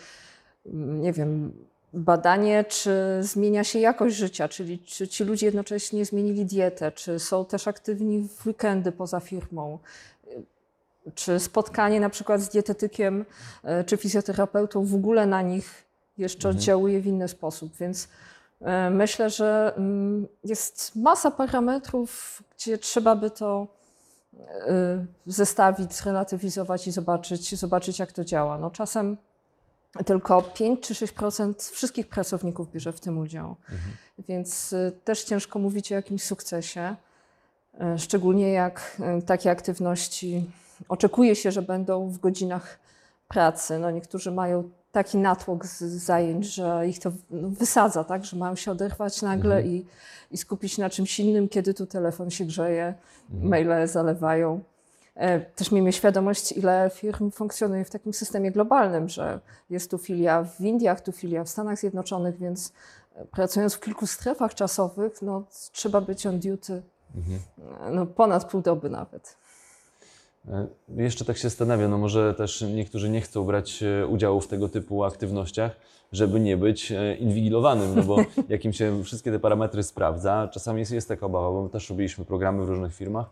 nie 0.74 1.12
wiem, 1.12 1.52
badanie, 1.92 2.64
czy 2.64 2.92
zmienia 3.20 3.64
się 3.64 3.78
jakość 3.78 4.16
życia, 4.16 4.48
czyli 4.48 4.78
czy 4.78 5.08
ci 5.08 5.24
ludzie 5.24 5.46
jednocześnie 5.46 6.04
zmienili 6.04 6.46
dietę, 6.46 6.92
czy 6.92 7.18
są 7.18 7.44
też 7.44 7.68
aktywni 7.68 8.28
w 8.28 8.46
weekendy 8.46 8.92
poza 8.92 9.20
firmą, 9.20 9.78
czy 11.14 11.40
spotkanie 11.40 12.00
na 12.00 12.10
przykład 12.10 12.40
z 12.40 12.48
dietetykiem 12.48 13.24
e, 13.64 13.84
czy 13.84 13.96
fizjoterapeutą 13.96 14.84
w 14.84 14.94
ogóle 14.94 15.26
na 15.26 15.42
nich 15.42 15.84
jeszcze 16.18 16.48
oddziałuje 16.48 17.00
w 17.00 17.06
inny 17.06 17.28
sposób. 17.28 17.76
Więc 17.76 18.08
e, 18.60 18.90
myślę, 18.90 19.30
że 19.30 19.72
mm, 19.76 20.26
jest 20.44 20.96
masa 20.96 21.30
parametrów, 21.30 22.42
gdzie 22.56 22.78
trzeba 22.78 23.16
by 23.16 23.30
to 23.30 23.66
e, 24.32 25.04
zestawić, 25.26 25.94
zrelatywizować 25.94 26.86
i 26.86 26.92
zobaczyć, 26.92 27.54
zobaczyć 27.54 27.98
jak 27.98 28.12
to 28.12 28.24
działa. 28.24 28.58
No, 28.58 28.70
czasem 28.70 29.16
tylko 30.06 30.42
5 30.42 30.80
czy 30.80 30.94
6% 30.94 31.72
wszystkich 31.72 32.08
pracowników 32.08 32.72
bierze 32.72 32.92
w 32.92 33.00
tym 33.00 33.18
udział. 33.18 33.56
Więc 34.28 34.72
y, 34.72 34.92
też 35.04 35.24
ciężko 35.24 35.58
mówić 35.58 35.92
o 35.92 35.94
jakimś 35.94 36.22
sukcesie, 36.22 36.96
szczególnie 37.96 38.52
jak 38.52 38.96
takie 39.26 39.50
aktywności 39.50 40.50
oczekuje 40.88 41.36
się, 41.36 41.52
że 41.52 41.62
będą 41.62 42.08
w 42.08 42.18
godzinach 42.18 42.78
pracy. 43.28 43.78
No 43.78 43.90
niektórzy 43.90 44.30
mają 44.30 44.70
taki 44.92 45.18
natłok 45.18 45.66
z 45.66 45.80
zajęć, 45.80 46.46
że 46.46 46.88
ich 46.88 46.98
to 46.98 47.12
no, 47.30 47.48
wysadza, 47.48 48.04
tak? 48.04 48.24
że 48.24 48.36
mają 48.36 48.54
się 48.54 48.70
oderwać 48.70 49.22
nagle 49.22 49.62
i, 49.62 49.86
i 50.30 50.36
skupić 50.36 50.78
na 50.78 50.90
czymś 50.90 51.20
innym, 51.20 51.48
kiedy 51.48 51.74
tu 51.74 51.86
telefon 51.86 52.30
się 52.30 52.44
grzeje, 52.44 52.94
maile 53.30 53.88
zalewają. 53.88 54.60
E, 55.14 55.40
Też 55.40 55.72
miejmy 55.72 55.92
świadomość, 55.92 56.52
ile 56.52 56.90
firm 56.94 57.30
funkcjonuje 57.30 57.84
w 57.84 57.90
takim 57.90 58.14
systemie 58.14 58.52
globalnym, 58.52 59.08
że 59.08 59.40
jest 59.70 59.90
tu 59.90 59.98
filia 59.98 60.44
w 60.44 60.60
Indiach, 60.60 61.00
tu 61.00 61.12
filia 61.12 61.44
w 61.44 61.48
Stanach 61.48 61.78
Zjednoczonych, 61.78 62.38
więc 62.38 62.72
e, 63.14 63.24
pracując 63.24 63.74
w 63.74 63.80
kilku 63.80 64.06
strefach 64.06 64.54
czasowych, 64.54 65.22
no, 65.22 65.44
trzeba 65.72 66.00
być 66.00 66.26
on 66.26 66.38
duty 66.40 66.82
e, 67.86 67.90
no, 67.90 68.06
ponad 68.06 68.50
pół 68.50 68.60
doby 68.60 68.90
nawet. 68.90 69.36
E, 70.52 70.66
Jeszcze 71.02 71.24
tak 71.24 71.36
się 71.36 71.42
zastanawiam, 71.42 71.90
no 71.90 71.98
może 71.98 72.34
też 72.34 72.64
niektórzy 72.74 73.10
nie 73.10 73.20
chcą 73.20 73.44
brać 73.44 73.82
e, 73.82 74.06
udziału 74.06 74.40
w 74.40 74.48
tego 74.48 74.68
typu 74.68 75.04
aktywnościach, 75.04 75.76
żeby 76.12 76.40
nie 76.40 76.56
być 76.56 76.92
e, 76.92 77.14
inwigilowanym, 77.14 77.94
no 77.96 78.02
bo 78.02 78.16
jak 78.48 78.64
im 78.64 78.72
się 78.72 79.04
wszystkie 79.04 79.32
te 79.32 79.38
parametry 79.38 79.82
sprawdza, 79.82 80.48
czasami 80.52 80.80
jest, 80.80 80.92
jest 80.92 81.08
taka 81.08 81.26
obawa, 81.26 81.50
bo 81.50 81.62
my 81.62 81.68
też 81.68 81.90
robiliśmy 81.90 82.24
programy 82.24 82.64
w 82.64 82.68
różnych 82.68 82.94
firmach 82.94 83.30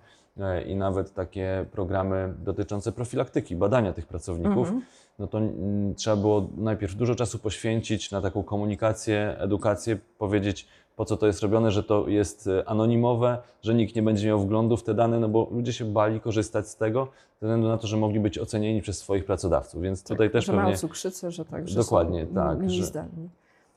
i 0.67 0.75
nawet 0.75 1.15
takie 1.15 1.67
programy 1.73 2.35
dotyczące 2.45 2.93
profilaktyki, 2.93 3.57
badania 3.57 3.93
tych 3.93 4.07
pracowników, 4.07 4.73
no 5.19 5.27
to 5.27 5.39
mm, 5.39 5.95
trzeba 5.95 6.17
było 6.17 6.49
najpierw 6.57 6.95
dużo 6.95 7.15
czasu 7.15 7.39
poświęcić 7.39 8.11
na 8.11 8.21
taką 8.21 8.43
komunikację, 8.43 9.37
edukację, 9.39 9.99
powiedzieć 10.19 10.67
po 10.97 11.05
co 11.05 11.17
to 11.17 11.27
jest 11.27 11.43
robione, 11.43 11.71
że 11.71 11.83
to 11.83 12.09
jest 12.09 12.47
e, 12.47 12.69
anonimowe, 12.69 13.39
że 13.63 13.75
nikt 13.75 13.97
nie 13.97 14.03
będzie 14.03 14.29
miał 14.29 14.41
wglądu 14.41 14.77
w 14.77 14.83
te 14.83 14.95
dane, 14.95 15.21
no 15.21 15.29
bo 15.29 15.49
ludzie 15.51 15.73
się 15.73 15.85
bali 15.85 16.21
korzystać 16.21 16.69
z 16.69 16.77
tego, 16.77 17.09
ze 17.41 17.47
względu 17.47 17.69
na 17.69 17.79
to, 17.79 17.87
że 17.87 17.97
mogliby 17.97 18.23
być 18.23 18.39
ocenieni 18.39 18.83
przez 18.83 18.99
swoich 18.99 19.25
pracodawców, 19.25 19.83
więc 19.83 20.05
tutaj 20.05 20.31
też 20.31 20.45
że 20.45 20.53
pewnie... 20.53 20.65
mają 20.65 20.77
cukrzycę, 20.77 21.31
że 21.31 21.45
tak, 21.45 21.69
że 21.69 21.77
Dokładnie, 21.77 22.27
tak, 22.27 22.59
mniej 22.59 22.79
że- 22.79 22.85
zdalni. 22.85 23.29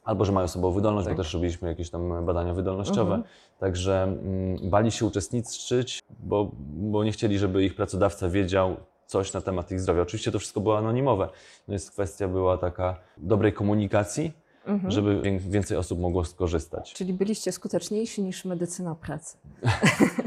Albo 0.04 0.26
że 0.26 0.32
mają 0.32 0.46
osobową 0.46 0.76
wydolność, 0.76 1.08
Tak. 1.08 1.18
bo 1.18 1.24
też 1.24 1.34
robiliśmy 1.34 1.68
jakieś 1.68 1.90
tam 1.90 2.26
badania 2.26 2.54
wydolnościowe. 2.54 3.16
Mhm. 3.16 3.24
Także 3.60 4.04
mm, 4.04 4.70
bali 4.70 4.92
się 4.92 5.06
uczestniczyć, 5.06 6.04
bo, 6.20 6.52
bo 6.74 7.04
nie 7.04 7.12
chcieli, 7.12 7.40
żeby 7.40 7.64
ich 7.64 7.76
pracodawca 7.76 8.30
wiedział 8.30 8.76
coś 9.06 9.34
na 9.34 9.42
temat 9.42 9.72
ich 9.72 9.80
zdrowia. 9.80 10.02
Oczywiście 10.02 10.32
to 10.32 10.40
wszystko 10.40 10.62
było 10.62 10.78
anonimowe. 10.78 11.30
No 11.68 11.74
jest 11.74 11.92
kwestia 11.92 12.28
była 12.28 12.58
taka 12.58 12.96
dobrej 13.18 13.54
komunikacji, 13.54 14.32
Mhm. 14.70 14.92
żeby 14.92 15.22
wię- 15.22 15.40
więcej 15.40 15.78
osób 15.78 16.00
mogło 16.00 16.26
skorzystać. 16.26 16.94
Czyli 16.94 17.14
byliście 17.14 17.52
skuteczniejsi 17.52 18.24
niż 18.24 18.46
medycyna 18.46 18.96
pracy. 18.96 19.38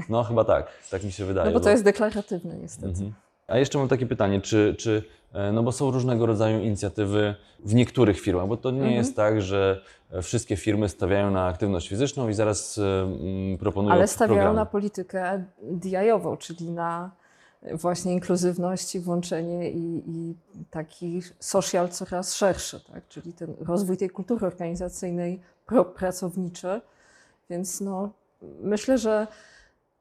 No 0.09 0.23
chyba 0.25 0.45
tak, 0.45 0.67
tak 0.90 1.05
mi 1.05 1.12
się 1.12 1.25
wydaje. 1.25 1.47
No 1.47 1.53
bo 1.53 1.61
to 1.61 1.71
jest 1.71 1.85
deklaratywne 1.85 2.57
niestety. 2.59 2.88
Mhm. 2.88 3.12
A 3.47 3.59
jeszcze 3.59 3.79
mam 3.79 3.88
takie 3.88 4.07
pytanie, 4.07 4.40
czy, 4.40 4.75
czy, 4.79 5.03
e, 5.33 5.53
no 5.53 5.62
bo 5.62 5.73
są 5.73 5.90
różnego 5.90 6.27
rodzaju 6.27 6.61
inicjatywy 6.61 7.35
w 7.64 7.75
niektórych 7.75 8.21
firmach, 8.21 8.47
bo 8.47 8.57
to 8.57 8.71
nie 8.71 8.77
Mhm. 8.79 8.97
jest 8.97 9.17
tak, 9.17 9.43
że 9.43 9.83
e, 10.11 10.23
wszystkie 10.23 10.57
firmy 10.57 10.88
stawiają 10.88 11.31
na 11.31 11.47
aktywność 11.47 11.88
fizyczną 11.88 12.29
i 12.29 12.35
zaraz 12.35 12.79
mm, 12.79 13.59
proponują 13.59 13.95
Ale 13.95 14.07
stawiają 14.09 14.35
programy. 14.38 14.57
na 14.57 14.67
politykę 14.67 15.45
DI-ową, 15.62 16.37
czyli 16.37 16.71
na 16.71 17.11
właśnie 17.72 18.12
inkluzywność 18.12 18.94
i 18.94 19.01
włączenie 19.01 19.70
i, 19.70 20.03
i 20.07 20.35
taki 20.70 21.22
social 21.40 21.88
coraz 21.88 22.35
szerszy, 22.35 22.81
tak? 22.92 23.09
czyli 23.09 23.33
ten 23.33 23.55
rozwój 23.61 23.96
tej 23.96 24.11
kultury 24.11 24.46
organizacyjnej 24.46 25.40
pracowniczy. 25.96 26.81
Więc 27.51 27.81
no, 27.81 28.11
myślę, 28.61 28.98
że 28.98 29.27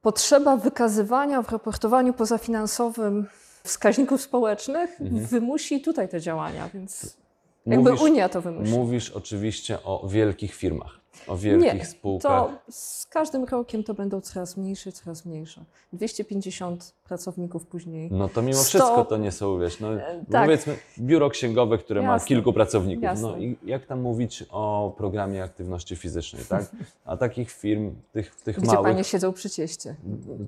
potrzeba 0.02 0.58
wykazywania 0.58 1.42
w 1.42 1.52
raportowaniu 1.52 2.14
pozafinansowym 2.14 3.28
wskaźników 3.64 4.22
społecznych 4.22 4.90
wymusi 5.30 5.82
tutaj 5.82 6.10
te 6.10 6.22
działania, 6.22 6.70
więc 6.74 7.18
jakby 7.66 7.90
Mówisz- 7.92 8.04
Unia 8.04 8.30
to 8.30 8.42
wymusi. 8.42 8.72
Mówisz 8.72 9.10
oczywiście 9.10 9.84
o 9.84 10.08
wielkich 10.08 10.54
firmach, 10.56 11.00
o 11.28 11.38
wielkich 11.38 11.74
Nie, 11.74 11.86
spółkach. 11.86 12.32
To 12.32 12.72
z 12.72 13.06
każdym 13.06 13.46
rokiem 13.46 13.84
to 13.84 13.94
będą 13.94 14.22
coraz 14.22 14.58
mniejsze, 14.58 14.92
coraz 14.92 15.26
mniejsze. 15.26 15.64
250 15.94 16.94
pracowników 17.04 17.66
później. 17.68 18.10
No 18.12 18.30
to 18.30 18.42
mimo 18.42 18.58
100 18.58 18.64
wszystko 18.64 19.06
to 19.06 19.18
nie 19.18 19.32
są, 19.32 19.60
wiesz, 19.60 19.80
no, 19.80 19.90
tak. 20.32 20.46
powiedzmy 20.46 20.78
biuro 21.00 21.30
księgowe, 21.30 21.78
które 21.78 22.02
ma 22.02 22.14
Jasne. 22.14 22.28
kilku 22.28 22.54
pracowników. 22.54 23.04
Jasne. 23.04 23.28
No 23.28 23.38
i 23.38 23.58
jak 23.66 23.86
tam 23.86 24.02
mówić 24.02 24.44
o 24.50 24.94
programie 24.98 25.44
aktywności 25.44 25.96
fizycznej, 25.96 26.44
tak? 26.50 26.72
A 27.06 27.18
takich 27.18 27.52
firm, 27.52 27.96
tych, 28.12 28.36
tych 28.36 28.58
Gdzie 28.58 28.68
małych, 28.68 28.92
panie 28.92 29.04
siedzą 29.04 29.34
przy 29.34 29.50
cieście. 29.50 29.96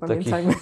Pamiętajmy. 0.00 0.54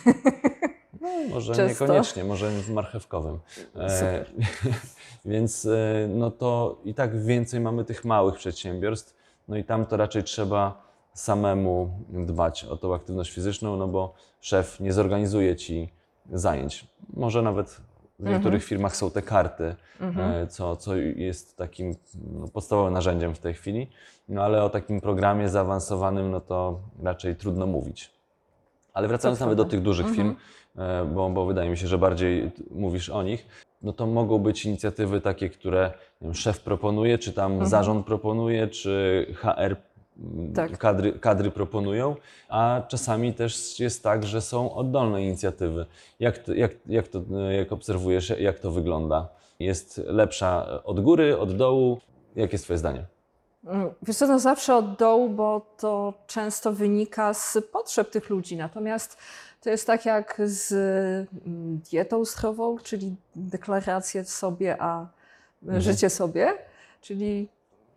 no, 1.00 1.08
może 1.30 1.54
Często. 1.54 1.84
niekoniecznie, 1.84 2.24
może 2.24 2.50
w 2.50 2.70
marchewkowym. 2.70 3.38
E, 3.76 4.24
więc 5.24 5.66
e, 5.66 6.08
no 6.14 6.30
to 6.30 6.78
i 6.84 6.94
tak 6.94 7.22
więcej 7.24 7.60
mamy 7.60 7.84
tych 7.84 8.04
małych 8.04 8.34
przedsiębiorstw, 8.34 9.21
no 9.52 9.58
i 9.58 9.64
tam 9.64 9.86
to 9.86 9.96
raczej 9.96 10.24
trzeba 10.24 10.82
samemu 11.14 11.90
dbać 12.08 12.64
o 12.64 12.76
tą 12.76 12.94
aktywność 12.94 13.32
fizyczną, 13.32 13.76
no 13.76 13.88
bo 13.88 14.14
szef 14.40 14.80
nie 14.80 14.92
zorganizuje 14.92 15.56
ci 15.56 15.92
zajęć. 16.32 16.86
Może 17.14 17.42
nawet 17.42 17.80
w 18.18 18.24
niektórych 18.24 18.64
firmach 18.64 18.96
są 18.96 19.10
te 19.10 19.22
karty, 19.22 19.74
e, 20.00 20.46
co, 20.46 20.76
co 20.76 20.96
jest 20.96 21.56
takim 21.56 21.94
no, 22.14 22.48
podstawowym 22.48 22.94
narzędziem 22.94 23.34
w 23.34 23.38
tej 23.38 23.54
chwili, 23.54 23.90
no 24.28 24.42
ale 24.42 24.64
o 24.64 24.70
takim 24.70 25.00
programie 25.00 25.48
zaawansowanym, 25.48 26.30
no 26.30 26.40
to 26.40 26.80
raczej 27.02 27.36
trudno 27.36 27.66
mówić. 27.66 28.10
Ale 28.94 29.08
wracając 29.08 29.40
nawet 29.40 29.56
do 29.56 29.64
tych 29.64 29.82
dużych 29.82 30.10
firm, 30.10 30.36
e, 30.76 31.04
bo, 31.04 31.30
bo 31.30 31.46
wydaje 31.46 31.70
mi 31.70 31.76
się, 31.76 31.86
że 31.86 31.98
bardziej 31.98 32.50
mówisz 32.70 33.10
o 33.10 33.22
nich, 33.22 33.46
no 33.83 33.92
to 33.92 34.07
mogą 34.07 34.38
być 34.38 34.64
inicjatywy 34.64 35.21
takie, 35.21 35.49
które 35.51 35.92
wiem, 36.23 36.35
szef 36.35 36.61
proponuje, 36.61 37.18
czy 37.18 37.33
tam 37.33 37.66
zarząd 37.66 38.07
proponuje, 38.07 38.68
czy 38.68 39.27
HR 39.35 39.77
m, 40.18 40.53
Tak. 40.55 40.79
kadry, 40.79 41.12
kadry 41.12 41.51
proponują, 41.51 42.16
a 42.49 42.83
czasami 42.88 43.35
też 43.35 43.81
jest 43.81 44.03
tak, 44.03 44.25
że 44.25 44.40
są 44.40 44.75
oddolne 44.75 45.23
inicjatywy. 45.23 45.87
Jak, 46.21 46.38
to, 46.38 46.55
jak, 46.55 46.71
jak, 46.87 47.09
to, 47.09 47.23
jak 47.51 47.73
obserwujesz, 47.73 48.33
jak 48.38 48.59
to 48.59 48.71
wygląda? 48.71 49.29
Jest 49.61 49.99
lepsza 50.07 50.83
od 50.85 51.01
góry, 51.01 51.38
od 51.38 51.57
dołu? 51.57 51.99
Jakie 52.37 52.53
jest 52.55 52.64
Twoje 52.64 52.79
zdanie? 52.79 53.05
Mm, 53.66 53.90
Wiesz 54.03 54.16
co, 54.16 54.27
no 54.27 54.38
zawsze 54.38 54.77
od 54.77 54.97
dołu, 54.97 55.29
bo 55.29 55.66
to 55.79 56.14
często 56.27 56.73
wynika 56.73 57.35
z 57.35 57.59
potrzeb 57.73 58.11
tych 58.11 58.31
ludzi. 58.31 58.57
Natomiast 58.57 59.18
to 59.62 59.70
jest 59.70 59.87
tak 59.87 60.07
jak 60.07 60.40
z 60.44 60.72
mm, 61.46 61.79
dietą 61.90 62.25
zdrową, 62.25 62.79
czyli 62.79 63.16
deklarację 63.37 64.25
sobie, 64.25 64.83
a 64.83 65.07
życie 65.79 66.11
sobie. 66.11 66.53
Czyli 67.01 67.48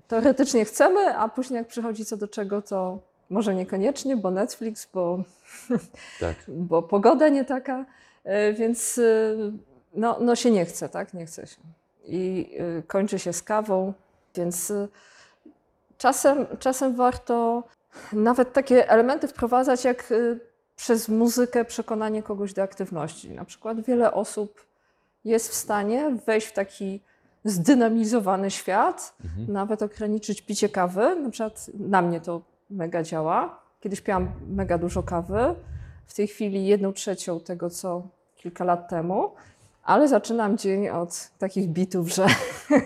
teoretycznie 0.07 0.65
chcemy, 0.65 1.17
a 1.17 1.29
później 1.29 1.57
jak 1.57 1.67
przychodzi 1.67 2.05
co 2.05 2.17
do 2.17 2.27
czego, 2.27 2.61
to 2.61 2.99
może 3.29 3.55
niekoniecznie, 3.55 4.17
bo 4.17 4.31
Netflix, 4.31 4.87
bo 4.93 5.23
Tak. 6.19 6.35
bo 6.47 6.83
pogoda 6.83 7.29
nie 7.29 7.45
taka, 7.45 7.85
e, 8.23 8.53
więc 8.53 8.97
e, 8.97 9.01
no, 9.93 10.17
no 10.21 10.35
się 10.35 10.51
nie 10.51 10.65
chce, 10.65 10.89
tak? 10.89 11.13
Nie 11.13 11.25
chce 11.25 11.47
się. 11.47 11.57
I 12.05 12.51
e, 12.79 12.81
kończy 12.81 13.19
się 13.19 13.33
z 13.33 13.43
kawą, 13.43 13.93
więc 14.35 14.71
e, 14.71 14.87
czasem, 15.97 16.45
czasem 16.59 16.95
warto 16.95 17.63
nawet 18.13 18.53
takie 18.53 18.89
elementy 18.89 19.27
wprowadzać, 19.27 19.83
jak 19.83 20.11
e, 20.11 20.15
przez 20.75 21.09
muzykę 21.09 21.65
przekonanie 21.65 22.23
kogoś 22.23 22.53
do 22.53 22.63
aktywności. 22.63 23.31
Na 23.31 23.45
przykład 23.45 23.81
wiele 23.81 24.13
osób 24.13 24.65
jest 25.25 25.49
w 25.49 25.53
stanie 25.53 26.17
wejść 26.25 26.47
w 26.47 26.53
taki 26.53 27.01
zdynamizowany 27.43 28.51
świat, 28.51 29.13
nawet 29.47 29.81
ograniczyć 29.81 30.41
picie 30.41 30.69
kawy. 30.69 31.15
Na 31.15 31.29
przykład 31.29 31.69
na 31.73 32.01
mnie 32.01 32.21
to 32.21 32.41
mega 32.69 33.03
działa. 33.03 33.59
Kiedyś 33.79 34.01
piłam 34.01 34.31
mega 34.47 34.77
dużo 34.77 35.03
kawy, 35.03 35.55
w 36.05 36.13
tej 36.13 36.27
chwili 36.27 36.67
jedną 36.67 36.93
trzecią 36.93 37.39
tego, 37.39 37.69
co 37.69 38.07
kilka 38.35 38.63
lat 38.63 38.89
temu, 38.89 39.31
Ale 39.85 40.07
zaczynam 40.07 40.57
dzień 40.57 40.89
od 40.89 41.29
takich 41.39 41.67
bitów, 41.69 42.09
że, 42.09 42.27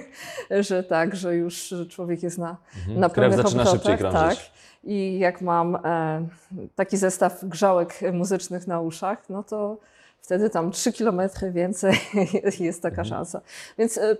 że 0.70 0.84
tak, 0.84 1.16
że 1.16 1.36
już 1.36 1.74
człowiek 1.90 2.24
jest 2.24 2.38
na, 2.38 2.58
Mhm. 2.78 3.00
na 3.00 3.10
Krew 3.10 3.16
pełnych 3.30 3.46
zaczyna 3.46 3.66
szybciej 3.66 3.98
krążyć. 3.98 4.40
Tak. 4.40 4.60
I 4.84 5.20
jak 5.20 5.42
mam 5.42 5.76
e, 5.76 6.28
taki 6.76 6.98
zestaw 6.98 7.46
grzałek 7.46 8.00
muzycznych 8.14 8.68
na 8.68 8.82
uszach, 8.82 9.30
no 9.30 9.44
to 9.44 9.78
wtedy 10.22 10.50
tam 10.50 10.72
3 10.72 10.94
kilometry 10.94 11.52
więcej 11.52 11.94
jest 12.60 12.82
taka 12.82 13.02
Mhm. 13.02 13.08
szansa. 13.08 13.42
Więc 13.78 13.98
e, 13.98 14.12
e, 14.12 14.18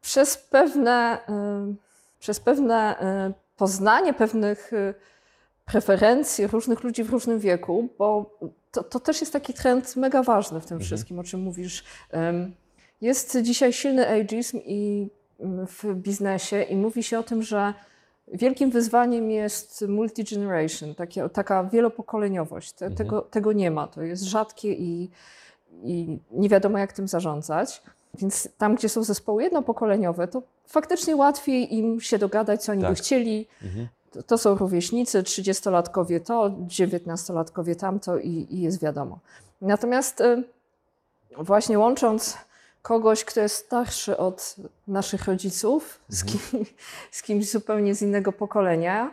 przez 0.00 0.36
pewne, 0.36 1.18
e, 1.28 1.74
przez 2.20 2.40
pewne 2.40 2.98
e, 3.00 3.32
poznanie 3.56 4.14
pewnych 4.14 4.70
e, 5.66 5.70
preferencji 5.72 6.46
różnych 6.46 6.82
ludzi 6.84 7.04
w 7.04 7.10
różnym 7.10 7.38
wieku, 7.38 7.88
bo 7.98 8.38
to, 8.70 8.82
to 8.82 9.00
też 9.00 9.20
jest 9.20 9.32
taki 9.32 9.54
trend 9.54 9.96
mega 9.96 10.22
ważny 10.22 10.60
w 10.60 10.66
tym 10.66 10.80
wszystkim, 10.80 11.18
o 11.18 11.24
czym 11.24 11.40
mówisz. 11.40 11.84
Jest 13.00 13.38
dzisiaj 13.42 13.72
silny 13.72 14.08
ageism 14.08 14.60
i 14.64 15.08
mm, 15.40 15.66
w 15.66 15.84
biznesie 15.94 16.62
i 16.62 16.76
mówi 16.76 17.02
się 17.02 17.18
o 17.18 17.22
tym, 17.22 17.42
że 17.42 17.74
wielkim 18.32 18.70
wyzwaniem 18.70 19.30
jest 19.30 19.84
multi-generation, 19.88 20.94
taka 21.32 21.64
wielopokoleniowość. 21.64 22.72
Te, 22.72 22.86
Mhm. 22.86 22.96
tego, 22.96 23.22
tego 23.22 23.52
nie 23.52 23.70
ma, 23.70 23.86
to 23.88 24.02
jest 24.02 24.22
rzadkie 24.22 24.72
i, 24.72 25.10
i 25.82 26.18
nie 26.30 26.48
wiadomo 26.48 26.78
jak 26.78 26.92
tym 26.92 27.08
zarządzać. 27.08 27.82
Więc 28.18 28.48
tam, 28.58 28.74
gdzie 28.74 28.88
są 28.88 29.04
zespoły 29.04 29.42
jednopokoleniowe, 29.42 30.28
to 30.28 30.42
faktycznie 30.66 31.16
łatwiej 31.16 31.74
im 31.74 32.00
się 32.00 32.18
dogadać, 32.18 32.62
co 32.62 32.72
oni 32.72 32.80
by 32.82 32.88
Tak. 32.88 32.96
chcieli. 32.98 33.46
Mhm. 33.62 33.88
To, 34.22 34.38
są 34.38 34.54
rówieśnicy, 34.54 35.22
30-latkowie 35.22 36.20
to, 36.20 36.50
19-latkowie 36.50 37.76
tamto 37.76 38.18
i, 38.18 38.46
i 38.50 38.60
jest 38.60 38.82
wiadomo. 38.82 39.18
Natomiast 39.60 40.20
y, 40.20 40.42
właśnie 41.38 41.78
łącząc 41.78 42.38
kogoś, 42.82 43.24
kto 43.24 43.40
jest 43.40 43.56
starszy 43.56 44.16
od 44.16 44.56
naszych 44.88 45.24
rodziców, 45.24 46.00
z, 46.08 46.24
kim, 46.24 46.40
z 47.10 47.22
kimś 47.22 47.50
zupełnie 47.50 47.94
z 47.94 48.02
innego 48.02 48.32
pokolenia, 48.32 49.10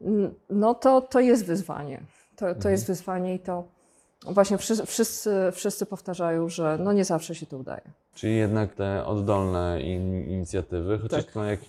n- 0.00 0.34
no 0.50 0.74
to, 0.74 1.00
to 1.00 1.20
jest 1.20 1.44
wyzwanie. 1.46 2.00
To, 2.36 2.54
to 2.54 2.68
jest 2.68 2.86
wyzwanie 2.86 3.34
i 3.34 3.38
to 3.38 3.64
właśnie 4.26 4.58
wszyscy, 4.58 4.86
wszyscy, 4.86 5.30
wszyscy 5.52 5.86
powtarzają, 5.86 6.48
że 6.48 6.78
no 6.80 6.92
nie 6.92 7.04
zawsze 7.04 7.34
się 7.34 7.46
to 7.46 7.58
udaje. 7.58 7.82
Czyli 8.14 8.36
jednak 8.36 8.74
te 8.74 9.06
oddolne 9.06 9.82
in, 9.82 10.28
inicjatywy, 10.30 10.98
chociaż 10.98 11.24
Tak. 11.24 11.34
no 11.34 11.44
jak 11.44 11.60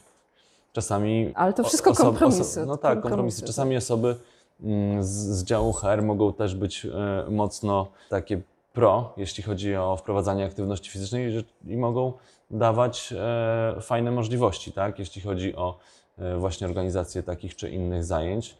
czasami. 0.75 1.31
Ale 1.35 1.53
to 1.53 1.63
wszystko 1.63 1.91
oso- 1.91 1.97
kompromisy. 2.03 2.65
no 2.65 2.77
tak, 2.77 3.01
kompromisy. 3.01 3.45
Czasami 3.45 3.77
osoby 3.77 4.15
mm, 4.63 5.03
z, 5.03 5.07
z 5.07 5.43
działu 5.43 5.73
HR 5.73 6.01
mogą 6.03 6.33
też 6.33 6.55
być 6.55 6.85
e, 6.85 6.89
mocno 7.31 7.87
takie 8.09 8.41
pro, 8.73 9.13
jeśli 9.17 9.43
chodzi 9.43 9.75
o 9.75 9.97
wprowadzanie 9.97 10.45
aktywności 10.45 10.91
fizycznej 10.91 11.33
i, 11.33 11.73
i 11.73 11.77
mogą 11.77 12.13
dawać 12.51 13.13
e, 13.17 13.81
fajne 13.81 14.11
możliwości, 14.11 14.71
tak? 14.71 14.99
Jeśli 14.99 15.21
chodzi 15.21 15.55
o 15.55 15.77
e, 16.17 16.37
właśnie 16.37 16.67
organizację 16.67 17.23
takich 17.23 17.55
czy 17.55 17.69
innych 17.69 18.03
zajęć. 18.03 18.57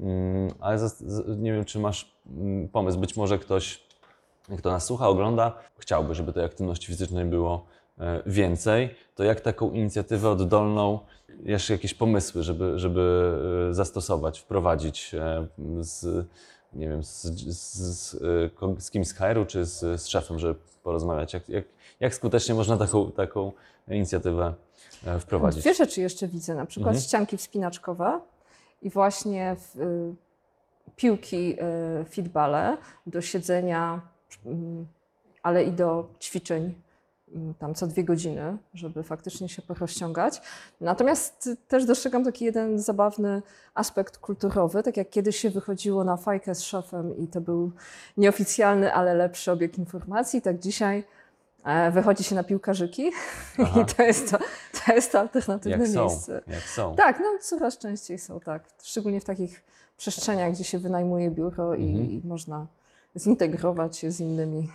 Mm, 0.00 0.50
ale 0.60 0.78
zas- 0.78 1.02
z, 1.06 1.38
nie 1.40 1.52
wiem, 1.52 1.64
czy 1.64 1.78
masz 1.78 2.14
mm, 2.26 2.68
pomysł, 2.68 2.98
być 2.98 3.16
może 3.16 3.38
ktoś 3.38 3.84
kto 4.58 4.70
nas 4.70 4.84
słucha, 4.84 5.08
ogląda, 5.08 5.52
chciałby, 5.78 6.14
żeby 6.14 6.32
tej 6.32 6.44
aktywności 6.44 6.86
fizycznej 6.86 7.24
było 7.24 7.64
więcej, 8.26 8.94
to 9.14 9.24
jak 9.24 9.40
taką 9.40 9.70
inicjatywę 9.70 10.30
oddolną, 10.30 10.98
jeszcze 11.42 11.72
jakieś 11.72 11.94
pomysły, 11.94 12.42
żeby, 12.42 12.78
żeby 12.78 13.34
e, 13.70 13.74
zastosować, 13.74 14.40
wprowadzić 14.40 15.14
e, 15.14 15.46
z, 15.80 16.26
nie 16.72 16.88
wiem, 16.88 17.04
z, 17.04 17.22
z, 17.22 17.74
z, 17.74 18.14
e, 18.62 18.90
kimś 18.90 19.08
z 19.08 19.12
HR-u 19.12 19.46
czy 19.46 19.64
z, 19.64 20.00
z 20.00 20.06
szefem, 20.06 20.38
żeby 20.38 20.54
porozmawiać, 20.82 21.34
jak, 21.34 21.48
jak, 21.48 21.64
jak 22.00 22.14
skutecznie 22.14 22.54
można 22.54 22.76
taką, 22.76 23.12
taką 23.12 23.52
inicjatywę 23.88 24.54
e, 25.06 25.20
wprowadzić. 25.20 25.62
Dwie 25.62 25.74
rzeczy 25.74 26.00
jeszcze 26.00 26.28
widzę, 26.28 26.54
na 26.54 26.66
przykład 26.66 26.88
Mhm. 26.88 27.04
ścianki 27.04 27.36
wspinaczkowe 27.36 28.20
i 28.82 28.90
właśnie 28.90 29.56
w, 29.56 29.80
y, 29.80 30.14
piłki 30.96 31.56
y, 32.00 32.04
fitbale 32.04 32.76
do 33.06 33.20
siedzenia, 33.20 34.00
mm, 34.46 34.86
ale 35.42 35.64
i 35.64 35.72
do 35.72 36.08
ćwiczeń 36.20 36.74
tam 37.58 37.74
co 37.74 37.86
dwie 37.86 38.04
godziny, 38.04 38.56
żeby 38.74 39.02
faktycznie 39.02 39.48
się 39.48 39.62
porozciągać. 39.62 40.42
Natomiast 40.80 41.48
też 41.68 41.84
dostrzegam 41.84 42.24
taki 42.24 42.44
jeden 42.44 42.78
zabawny 42.78 43.42
aspekt 43.74 44.18
kulturowy, 44.18 44.82
tak 44.82 44.96
jak 44.96 45.10
kiedyś 45.10 45.36
się 45.36 45.50
wychodziło 45.50 46.04
na 46.04 46.16
fajkę 46.16 46.54
z 46.54 46.62
szefem 46.62 47.18
i 47.18 47.26
to 47.28 47.40
był 47.40 47.70
nieoficjalny, 48.16 48.92
ale 48.94 49.14
lepszy 49.14 49.52
obieg 49.52 49.78
informacji, 49.78 50.42
tak 50.42 50.58
dzisiaj 50.58 51.04
e, 51.64 51.90
wychodzi 51.90 52.24
się 52.24 52.34
na 52.34 52.44
piłkarzyki 52.44 53.10
Aha. 53.58 53.80
i 53.80 53.94
to 53.94 54.02
jest 54.02 54.30
to, 54.30 54.38
to, 54.86 54.92
jest 54.94 55.14
alternatywne 55.14 55.78
Jak 55.84 55.88
są, 55.88 56.00
miejsce. 56.00 56.42
jak 56.46 56.62
są. 56.62 56.96
Tak, 56.96 57.20
no 57.20 57.26
coraz 57.40 57.78
częściej 57.78 58.18
są 58.18 58.40
tak. 58.40 58.62
Szczególnie 58.82 59.20
w 59.20 59.24
takich 59.24 59.64
przestrzeniach, 59.96 60.52
gdzie 60.52 60.64
się 60.64 60.78
wynajmuje 60.78 61.30
biuro 61.30 61.74
i, 61.74 61.84
Mhm. 61.90 62.10
i 62.10 62.22
można 62.24 62.66
zintegrować 63.16 63.96
się 63.96 64.10
z 64.10 64.20
innymi. 64.20 64.68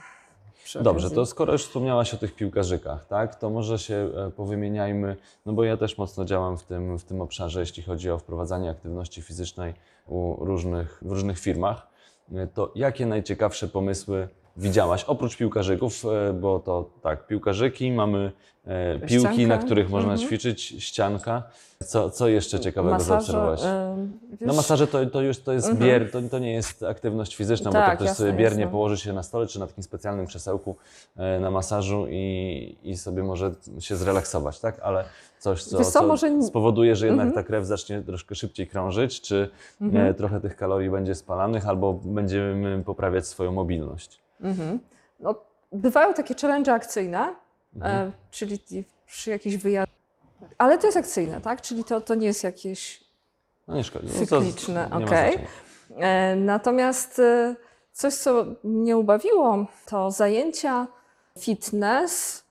Przy 0.70 0.84
Dobrze, 0.84 1.10
to 1.10 1.26
skoro 1.26 1.54
już 1.54 1.66
wspomniałaś 1.66 2.14
o 2.14 2.18
tych 2.18 2.36
piłkarzykach, 2.36 3.06
tak, 3.06 3.36
to 3.36 3.50
może 3.50 3.80
się 3.80 4.10
e, 4.28 4.32
powymieniajmy, 4.32 5.16
no 5.46 5.54
bo 5.54 5.64
ja 5.64 5.78
też 5.78 5.98
mocno 5.98 6.26
działam 6.26 6.58
w 6.58 6.64
tym, 6.64 7.00
w 7.00 7.04
tym 7.04 7.22
obszarze, 7.22 7.60
jeśli 7.60 7.84
chodzi 7.84 8.12
o 8.12 8.18
wprowadzanie 8.18 8.70
aktywności 8.70 9.22
fizycznej 9.22 9.74
u 10.08 10.46
różnych, 10.46 11.00
w 11.02 11.12
różnych 11.12 11.40
firmach. 11.40 11.88
E, 12.36 12.48
To 12.48 12.72
jakie 12.76 13.06
najciekawsze 13.06 13.68
pomysły 13.68 14.28
widziałaś, 14.58 15.04
oprócz 15.04 15.38
piłkarzyków, 15.38 16.06
e, 16.06 16.34
bo 16.34 16.60
to 16.60 16.90
tak, 17.04 17.28
piłkarzyki, 17.28 17.92
mamy 17.92 18.32
e, 18.66 19.00
piłki, 19.00 19.20
Ścianka. 19.20 19.48
na 19.48 19.58
których 19.58 19.90
można 19.90 20.12
Mhm. 20.12 20.28
ćwiczyć, 20.30 20.62
ścianka. 20.80 21.44
Co, 21.86 22.10
co 22.10 22.28
jeszcze 22.28 22.60
ciekawego 22.60 22.94
Masaże, 22.96 23.10
zaobserwowałaś? 23.10 23.62
ym, 23.64 24.20
No 24.42 24.54
masaże 24.54 24.88
to, 24.88 25.06
to 25.06 25.22
już 25.22 25.40
to 25.40 25.54
jest 25.54 25.70
Mhm. 25.70 25.90
bier, 25.90 26.12
to, 26.12 26.22
to 26.22 26.40
nie 26.40 26.54
jest 26.54 26.84
aktywność 26.84 27.36
fizyczna, 27.36 27.72
bo 27.72 27.74
Tak, 27.78 27.90
to 27.90 27.96
ktoś 27.96 28.08
jasne, 28.08 28.26
sobie 28.26 28.38
biernie 28.38 28.62
jasne. 28.62 28.72
położy 28.72 28.98
się 28.98 29.14
na 29.14 29.24
stole 29.24 29.48
czy 29.48 29.60
na 29.60 29.68
takim 29.68 29.84
specjalnym 29.84 30.28
krzesełku 30.28 30.76
e, 31.18 31.40
na 31.40 31.52
masażu 31.52 32.06
i, 32.10 32.76
i 32.84 32.98
sobie 32.98 33.24
może 33.24 33.52
się 33.80 33.96
zrelaksować, 33.96 34.60
tak? 34.60 34.80
Ale 34.80 35.04
coś, 35.40 35.64
co, 35.64 35.78
Wiesz 35.78 35.88
co, 35.88 35.94
co 36.00 36.08
może- 36.08 36.42
spowoduje, 36.44 36.96
że 36.96 37.06
jednak 37.06 37.28
Mhm. 37.28 37.44
ta 37.44 37.48
krew 37.48 37.66
zacznie 37.66 38.02
troszkę 38.02 38.36
szybciej 38.36 38.68
krążyć, 38.68 39.22
czy 39.22 39.50
Mhm. 39.82 40.06
e, 40.08 40.14
trochę 40.14 40.42
tych 40.42 40.56
kalorii 40.56 40.90
będzie 40.90 41.16
spalanych, 41.16 41.68
albo 41.68 41.94
będziemy 41.94 42.84
poprawiać 42.86 43.28
swoją 43.28 43.52
mobilność. 43.52 44.20
Mhm. 44.42 44.80
No, 45.20 45.36
bywają 45.72 46.14
takie 46.14 46.36
challenge 46.42 46.74
akcyjne, 46.74 47.36
Mhm. 47.76 48.08
e, 48.08 48.12
czyli 48.32 48.60
t- 48.60 48.76
przy 49.06 49.30
jakichś 49.30 49.56
wyjazdach. 49.56 49.96
Ale 50.58 50.78
to 50.78 50.86
jest 50.88 50.98
akcyjne, 50.98 51.42
tak? 51.42 51.62
Czyli 51.62 51.84
to, 51.84 52.02
to 52.02 52.16
nie 52.16 52.28
jest 52.28 52.44
jakieś 52.44 53.04
No 53.68 53.76
nie 53.76 53.84
szkodzi. 53.84 54.08
No 54.08 54.14
Cykliczne, 54.26 54.86
okej. 54.92 55.34
znaczenia. 55.34 55.48
E, 56.08 56.36
Natomiast 56.36 57.20
e, 57.20 57.56
coś, 57.92 58.14
co 58.14 58.46
mnie 58.64 58.98
ubawiło, 58.98 59.66
to 59.86 60.12
zajęcia 60.12 60.88
fitness, 61.40 62.44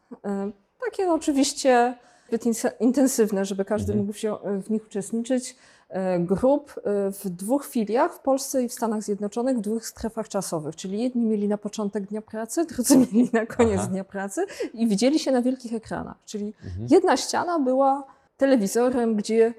takie 0.85 1.07
no 1.07 1.15
oczywiście 1.15 1.95
zbyt 2.29 2.45
intensywne, 2.81 3.45
żeby 3.45 3.65
każdy 3.65 3.93
Mhm. 3.93 4.07
mógł 4.07 4.63
w 4.65 4.71
nich 4.71 4.87
uczestniczyć. 4.87 5.57
E, 5.89 6.19
Grup 6.21 6.75
e, 6.77 6.81
w 7.13 7.29
dwóch 7.31 7.67
filiach 7.67 8.15
w 8.15 8.19
Polsce 8.19 8.63
i 8.63 8.69
w 8.69 8.73
Stanach 8.73 9.03
Zjednoczonych, 9.03 9.59
w 9.59 9.61
dwóch 9.61 9.87
strefach 9.87 10.29
czasowych. 10.29 10.77
Czyli 10.77 11.03
jedni 11.03 11.25
mieli 11.27 11.49
na 11.49 11.59
początek 11.59 12.07
dnia 12.07 12.23
pracy, 12.23 12.65
drudzy 12.65 12.99
mieli 13.13 13.31
na 13.33 13.47
koniec 13.47 13.81
Aha. 13.81 13.89
dnia 13.89 14.05
pracy 14.05 14.47
i 14.75 14.87
widzieli 14.89 15.19
się 15.19 15.33
na 15.33 15.43
wielkich 15.43 15.75
ekranach. 15.75 16.17
Czyli 16.25 16.55
Mhm. 16.65 16.87
jedna 16.91 17.17
ściana 17.17 17.59
była 17.59 18.05
telewizorem, 18.37 19.17
gdzie 19.17 19.55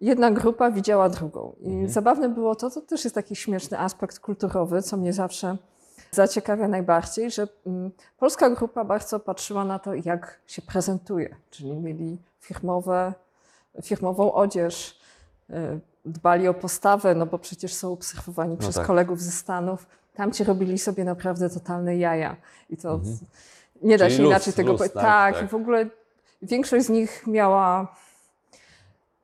jedna 0.00 0.30
grupa 0.30 0.70
widziała 0.70 1.08
drugą. 1.08 1.52
I 1.60 1.66
Mhm. 1.68 1.88
zabawne 1.88 2.28
było 2.28 2.54
to, 2.54 2.70
to 2.70 2.80
też 2.80 3.04
jest 3.04 3.14
taki 3.14 3.36
śmieszny 3.36 3.78
aspekt 3.78 4.18
kulturowy, 4.18 4.82
co 4.82 4.96
mnie 4.96 5.12
zawsze 5.12 5.56
zaciekawia 6.10 6.68
najbardziej, 6.68 7.30
że 7.30 7.48
mm, 7.66 7.90
polska 8.18 8.50
grupa 8.50 8.84
bardzo 8.84 9.20
patrzyła 9.20 9.64
na 9.64 9.78
to, 9.78 9.94
jak 9.94 10.40
się 10.46 10.62
prezentuje, 10.62 11.36
czyli 11.50 11.72
mieli 11.72 12.18
firmowe, 12.40 13.12
firmową 13.82 14.32
odzież, 14.32 14.98
dbali 16.04 16.48
o 16.48 16.54
postawę, 16.54 17.14
no 17.14 17.26
bo 17.26 17.38
przecież 17.38 17.74
są 17.74 17.92
obserwowani 17.92 18.56
przez 18.56 18.74
tak. 18.74 18.86
kolegów 18.86 19.22
ze 19.22 19.30
Stanów. 19.30 19.86
Tamci 20.14 20.44
robili 20.44 20.78
sobie 20.78 21.04
naprawdę 21.04 21.50
totalne 21.50 21.96
jaja. 21.96 22.36
I 22.70 22.76
to 22.76 22.94
Mhm. 22.94 23.16
nie 23.82 23.98
da 23.98 24.04
Czyli 24.04 24.16
się 24.16 24.22
luz, 24.22 24.30
inaczej 24.30 24.52
tego 24.52 24.70
luz, 24.72 24.78
powiedzieć. 24.78 24.94
tak, 24.94 25.04
Tak, 25.34 25.40
tak. 25.40 25.50
w 25.50 25.54
ogóle 25.54 25.86
większość 26.42 26.86
z 26.86 26.88
nich 26.88 27.26
miała 27.26 27.94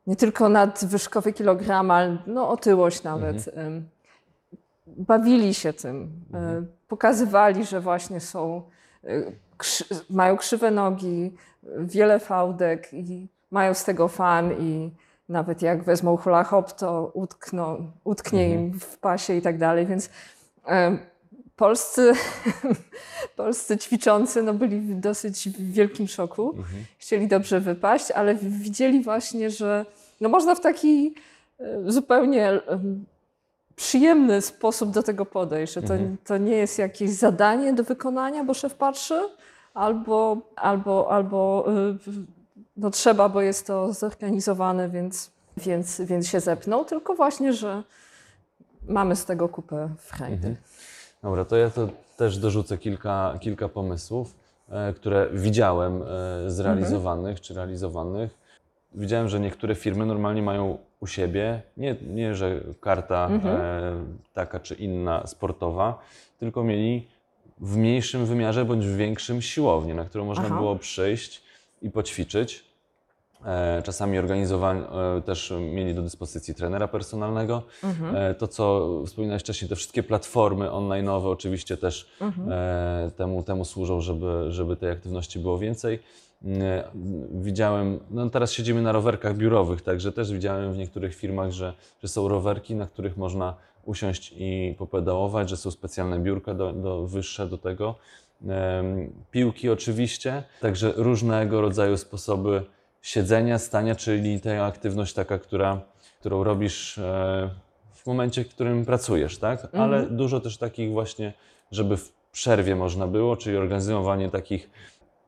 nie 0.07 0.17
tylko 0.17 0.49
nadwyżkowy 0.49 1.33
kilogram, 1.33 1.91
ale 1.91 2.19
no, 2.27 2.49
otyłość 2.49 3.03
nawet. 3.03 3.49
Ym, 3.59 3.89
Bawili 4.87 5.55
się 5.55 5.73
tym. 5.73 6.11
Mhm. 6.33 6.65
y, 6.65 6.67
Pokazywali, 6.89 7.65
że 7.65 7.81
właśnie 7.81 8.21
są, 8.21 8.63
y, 9.05 9.33
krzy, 9.57 9.85
mają 10.11 10.37
krzywe 10.37 10.71
nogi, 10.71 11.35
wiele 11.79 12.19
fałdek 12.19 12.93
i 12.93 13.29
mają 13.51 13.75
z 13.75 13.85
tego 13.85 14.09
fan 14.09 14.53
i 14.61 14.91
nawet 15.31 15.63
jak 15.63 15.83
wezmą 15.85 16.17
hula 16.17 16.45
hop, 16.45 16.73
to 16.73 17.11
utkną, 17.15 17.91
utknie 18.05 18.45
Mhm. 18.45 18.61
im 18.67 18.81
w 18.81 18.99
pasie 18.99 19.35
i 19.37 19.43
tak 19.43 19.59
dalej, 19.59 19.87
więc 19.87 20.11
em, 20.65 20.99
polscy, 21.57 22.13
polscy 23.37 23.79
ćwiczący 23.79 24.43
no, 24.43 24.55
byli 24.55 24.81
w 24.81 25.01
dosyć 25.01 25.49
wielkim 25.49 26.09
szoku. 26.09 26.49
Mhm. 26.57 26.85
Chcieli 26.99 27.29
dobrze 27.29 27.61
wypaść, 27.61 28.11
ale 28.11 28.35
widzieli 28.35 29.03
właśnie, 29.03 29.51
że 29.51 29.87
no, 30.21 30.29
można 30.29 30.55
w 30.55 30.61
taki 30.61 31.15
e, 31.61 31.65
zupełnie 31.93 32.49
em, 32.49 33.05
przyjemny 33.77 34.41
sposób 34.41 34.91
do 34.91 35.03
tego 35.03 35.27
podejść, 35.27 35.73
że 35.73 35.83
to, 35.83 35.95
Mhm. 35.95 36.17
to 36.25 36.37
nie 36.39 36.57
jest 36.57 36.79
jakieś 36.79 37.11
zadanie 37.11 37.73
do 37.73 37.85
wykonania, 37.85 38.45
bo 38.45 38.55
szef 38.55 38.75
patrzy, 38.75 39.21
albo, 39.75 40.37
albo, 40.57 41.13
albo 41.13 41.65
w- 42.07 42.40
no 42.77 42.91
trzeba, 42.91 43.29
bo 43.29 43.41
jest 43.41 43.67
to 43.67 43.93
zorganizowane, 43.93 44.89
więc, 44.89 45.31
więc, 45.57 46.01
więc 46.01 46.29
się 46.29 46.41
zepnął, 46.41 46.85
tylko 46.85 47.15
właśnie, 47.15 47.53
że 47.53 47.83
mamy 48.89 49.17
z 49.17 49.25
tego 49.25 49.49
kupę 49.49 49.89
frajdy. 49.99 50.35
Mhm. 50.35 50.57
Dobra, 51.23 51.45
to 51.45 51.57
ja 51.57 51.71
to 51.71 51.89
też 52.17 52.39
dorzucę 52.39 52.79
kilka, 52.79 53.35
kilka 53.41 53.69
pomysłów, 53.69 54.35
e, 54.69 54.93
które 54.93 55.29
widziałem 55.33 56.03
e, 56.03 56.07
zrealizowanych 56.51 57.41
czy 57.41 57.55
realizowanych. 57.55 58.41
Widziałem, 58.95 59.29
że 59.29 59.41
niektóre 59.41 59.75
firmy 59.75 60.07
normalnie 60.07 60.43
mają 60.43 60.79
u 61.01 61.07
siebie, 61.07 61.63
nie, 61.77 61.97
nie 62.07 62.35
że 62.35 62.61
karta 62.81 63.27
Mhm. 63.27 63.61
e, 63.61 64.05
taka 64.35 64.61
czy 64.61 64.75
inna 64.75 65.27
sportowa, 65.27 65.99
tylko 66.39 66.65
mieli 66.65 67.09
w 67.61 67.77
mniejszym 67.77 68.27
wymiarze 68.27 68.65
bądź 68.65 68.87
w 68.87 68.97
większym 68.97 69.43
siłownię, 69.43 69.95
na 69.95 70.05
którą 70.05 70.25
można 70.25 70.45
Aha. 70.45 70.57
było 70.57 70.77
przyjść 70.77 71.43
i 71.83 71.91
poćwiczyć. 71.91 72.65
E, 73.47 73.83
Czasami 73.83 74.19
organizowani 74.19 74.81
e, 75.19 75.23
też 75.23 75.53
mieli 75.61 75.95
do 75.95 76.03
dyspozycji 76.03 76.55
trenera 76.55 76.89
personalnego. 76.89 77.63
Mhm. 77.85 78.17
E, 78.17 78.35
To, 78.35 78.49
co 78.49 78.89
wspominałeś 79.07 79.43
wcześniej, 79.43 79.69
te 79.69 79.77
wszystkie 79.77 80.03
platformy 80.03 80.67
online'owe 80.69 81.27
oczywiście 81.31 81.77
też 81.77 82.11
Mhm. 82.21 82.51
temu, 83.17 83.43
temu 83.43 83.65
służą, 83.65 84.01
żeby, 84.01 84.47
żeby 84.49 84.77
tej 84.77 84.91
aktywności 84.91 85.39
było 85.39 85.59
więcej. 85.59 85.99
E, 86.45 86.85
Widziałem, 87.33 88.01
no 88.11 88.31
teraz 88.31 88.53
siedzimy 88.53 88.83
na 88.83 88.93
rowerkach 88.93 89.37
biurowych, 89.37 89.83
także 89.83 90.13
też 90.13 90.33
widziałem 90.33 90.73
w 90.73 90.79
niektórych 90.79 91.15
firmach, 91.15 91.51
że, 91.51 91.75
że 92.03 92.09
są 92.09 92.29
rowerki, 92.29 92.75
na 92.75 92.87
których 92.87 93.17
można 93.17 93.55
usiąść 93.85 94.35
i 94.37 94.75
popedałować, 94.79 95.49
że 95.51 95.57
są 95.57 95.71
specjalne 95.71 96.19
biurka 96.19 96.55
do, 96.55 96.73
do, 96.73 97.07
wyższe 97.07 97.47
do 97.49 97.59
tego. 97.59 97.95
Piłki 99.31 99.71
oczywiście, 99.71 100.43
także 100.61 100.93
różnego 100.97 101.61
rodzaju 101.61 101.97
sposoby 101.97 102.63
siedzenia, 103.03 103.59
stania, 103.59 103.95
czyli 103.95 104.41
ta 104.41 104.65
aktywność 104.65 105.15
taka, 105.15 105.39
która, 105.39 105.81
którą 106.21 106.45
robisz 106.45 106.99
e, 106.99 107.51
w 107.95 108.07
momencie, 108.07 108.45
w 108.45 108.49
którym 108.49 108.85
pracujesz, 108.85 109.39
tak? 109.39 109.69
Ale 109.75 109.97
Mhm. 109.99 110.17
dużo 110.17 110.41
też 110.41 110.59
takich 110.59 110.91
właśnie, 110.93 111.33
żeby 111.71 111.97
w 111.97 112.13
przerwie 112.33 112.77
można 112.77 113.07
było, 113.07 113.37
czyli 113.37 113.57
organizowanie 113.57 114.31
takich 114.31 114.71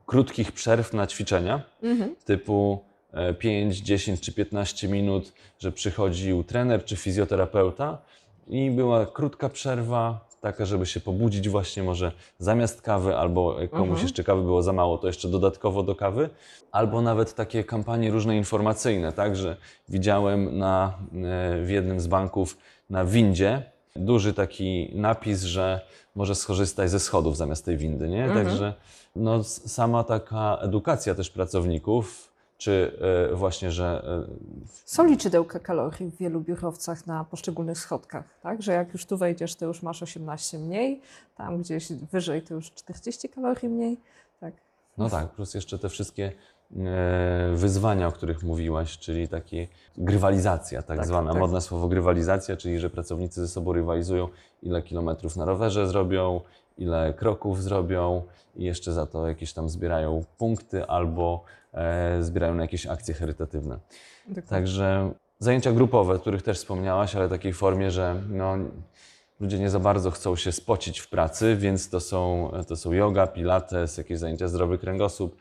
krótkich 0.07 0.53
przerw 0.53 0.93
na 0.93 1.07
ćwiczenia, 1.07 1.63
Mhm. 1.83 2.17
typu 2.25 2.85
e, 3.13 3.35
5, 3.35 3.79
10 3.79 4.21
czy 4.21 4.33
15 4.33 4.89
minut, 4.89 5.33
że 5.59 5.73
przychodził 5.73 6.45
trener 6.45 6.85
czy 6.85 6.97
fizjoterapeuta 6.97 7.99
i 8.49 8.71
była 8.71 9.07
krótka 9.07 9.49
przerwa, 9.49 10.29
taka, 10.43 10.65
żeby 10.65 10.87
się 10.87 11.01
pobudzić 11.01 11.49
właśnie 11.49 11.83
może 11.83 12.13
zamiast 12.39 12.83
kawy, 12.83 13.17
albo 13.17 13.55
komuś 13.71 13.89
Mhm. 13.89 14.03
jeszcze 14.03 14.25
kawy 14.25 14.43
było 14.43 14.63
za 14.63 14.73
mało, 14.73 14.99
to 14.99 15.07
jeszcze 15.07 15.29
dodatkowo 15.29 15.83
do 15.83 15.95
kawy, 15.95 16.31
albo 16.73 17.03
nawet 17.03 17.35
takie 17.35 17.65
kampanie 17.65 18.11
różne 18.11 18.37
informacyjne, 18.37 19.13
tak, 19.13 19.37
że 19.37 19.57
widziałem 19.89 20.59
na, 20.59 20.99
e, 21.15 21.65
w 21.65 21.71
jednym 21.71 22.01
z 22.01 22.07
banków 22.07 22.57
na 22.91 23.05
windzie 23.05 23.63
duży 23.97 24.35
taki 24.35 24.91
napis, 24.95 25.43
że 25.43 25.81
może 26.15 26.35
skorzystać 26.35 26.91
ze 26.91 27.01
schodów 27.01 27.37
zamiast 27.37 27.65
tej 27.65 27.77
windy, 27.77 28.09
nie? 28.09 28.25
Mhm. 28.25 28.47
Także 28.47 28.75
no, 29.17 29.45
sama 29.45 30.05
taka 30.05 30.59
edukacja 30.63 31.15
też 31.15 31.31
pracowników, 31.31 32.32
czy 32.63 32.99
e, 33.31 33.35
właśnie, 33.35 33.71
że 33.71 34.05
e, 34.07 34.73
Są 34.85 35.07
liczydełka 35.07 35.59
kalorii 35.59 36.11
w 36.11 36.17
wielu 36.17 36.41
biurowcach 36.41 37.07
na 37.07 37.25
poszczególnych 37.25 37.79
schodkach, 37.79 38.25
tak? 38.43 38.63
Że 38.63 38.73
jak 38.73 38.93
już 38.93 39.07
tu 39.07 39.17
wejdziesz, 39.17 39.55
to 39.55 39.67
już 39.67 39.83
masz 39.83 40.03
18 40.03 40.59
mniej, 40.59 41.01
tam 41.37 41.59
gdzieś 41.59 41.93
wyżej 41.93 42.43
to 42.43 42.55
już 42.55 42.71
40 42.71 43.29
kalorii 43.29 43.69
mniej, 43.69 43.97
tak. 44.41 44.55
No 44.99 45.11
tak, 45.11 45.31
plus 45.31 45.55
jeszcze 45.55 45.79
te 45.79 45.89
wszystkie 45.89 46.33
e, 46.77 47.53
wyzwania, 47.55 48.09
o 48.09 48.13
których 48.13 48.43
mówiłaś, 48.43 48.99
czyli 48.99 49.29
takie 49.29 49.69
grywalizacja, 49.97 50.83
tak, 50.83 50.97
Tak, 50.97 51.07
zwana, 51.07 51.31
tak. 51.31 51.41
modne 51.41 51.61
słowo 51.61 51.89
grywalizacja, 51.89 52.57
czyli 52.57 52.79
że 52.79 52.91
pracownicy 52.91 53.41
ze 53.41 53.49
sobą 53.49 53.73
rywalizują, 53.73 54.29
ile 54.63 54.83
kilometrów 54.83 55.37
na 55.37 55.45
rowerze 55.45 55.89
zrobią, 55.89 56.41
ile 56.79 57.15
kroków 57.15 57.63
zrobią 57.63 58.23
i 58.57 58.65
jeszcze 58.65 58.93
za 58.93 59.07
to 59.07 59.29
jakieś 59.29 59.53
tam 59.53 59.69
zbierają 59.69 60.25
punkty 60.39 60.87
albo 60.87 61.45
e, 61.75 62.23
zbierają 62.23 62.55
na 62.55 62.63
jakieś 62.63 62.87
akcje 62.87 63.15
charytatywne. 63.15 63.79
Dokładnie. 64.27 64.43
Także 64.49 65.13
zajęcia 65.39 65.73
grupowe, 65.73 66.15
o 66.15 66.19
których 66.19 66.43
też 66.43 66.59
wspomniałaś, 66.59 67.17
ale 67.17 67.29
w 67.29 67.31
takiej 67.31 67.53
formie, 67.53 67.91
że 67.91 68.23
no, 68.31 68.57
ludzie 69.41 69.59
nie 69.59 69.71
za 69.71 69.81
bardzo 69.81 70.11
chcą 70.11 70.37
się 70.37 70.53
spocić 70.53 71.01
w 71.01 71.09
pracy, 71.09 71.57
więc 71.57 71.91
to 71.91 72.01
są, 72.01 72.51
to 72.69 72.77
są 72.77 72.93
yoga, 72.93 73.27
pilates, 73.27 73.99
jakieś 73.99 74.19
zajęcia 74.19 74.49
zdrowy 74.49 74.79
kręgosłup. 74.79 75.37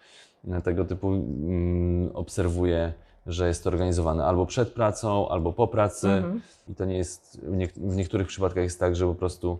Tego 0.63 0.85
typu 0.85 1.07
mm, 1.13 2.11
obserwuję, 2.13 2.93
że 3.27 3.47
jest 3.47 3.63
to 3.63 3.69
organizowane 3.69 4.25
albo 4.25 4.45
przed 4.45 4.73
pracą, 4.73 5.29
albo 5.29 5.53
po 5.53 5.67
pracy. 5.67 6.09
Mhm. 6.09 6.41
I 6.69 6.75
to 6.75 6.85
nie 6.85 6.97
jest, 6.97 7.41
w, 7.43 7.55
niek- 7.55 7.73
w 7.75 7.95
niektórych 7.95 8.27
przypadkach 8.27 8.63
jest 8.63 8.79
tak, 8.79 8.95
że 8.95 9.07
po 9.07 9.15
prostu 9.15 9.59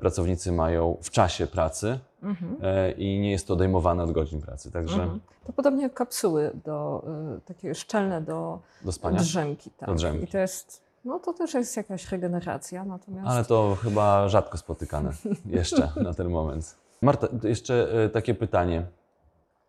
pracownicy 0.00 0.52
mają 0.52 0.96
w 1.02 1.10
czasie 1.10 1.46
pracy 1.46 1.98
Mhm. 2.22 2.56
e, 2.62 2.90
i 2.92 3.20
nie 3.20 3.30
jest 3.30 3.46
to 3.46 3.54
odejmowane 3.54 4.02
od 4.02 4.12
godzin 4.12 4.40
pracy. 4.40 4.70
Także 4.72 5.02
Mhm. 5.02 5.20
To 5.46 5.52
podobnie 5.52 5.82
jak 5.82 5.94
kapsuły 5.94 6.50
do, 6.64 7.04
y, 7.38 7.40
takie 7.40 7.74
szczelne 7.74 8.20
do 8.20 8.58
do 8.84 8.92
spania. 8.92 9.18
drzemki. 9.20 9.70
Tak. 9.70 9.88
Do 9.88 9.94
drzemki. 9.94 10.24
I 10.24 10.28
to 10.28 10.38
jest, 10.38 10.82
no 11.04 11.18
to 11.18 11.32
też 11.32 11.54
jest 11.54 11.76
jakaś 11.76 12.12
regeneracja, 12.12 12.84
natomiast 12.84 13.28
Ale 13.28 13.44
to 13.44 13.76
chyba 13.82 14.28
rzadko 14.28 14.58
spotykane 14.58 15.12
jeszcze 15.46 15.92
na 15.96 16.14
ten 16.14 16.28
moment. 16.30 16.76
Marta, 17.02 17.28
to 17.42 17.48
jeszcze 17.48 18.04
e, 18.04 18.08
takie 18.08 18.34
pytanie 18.34 18.86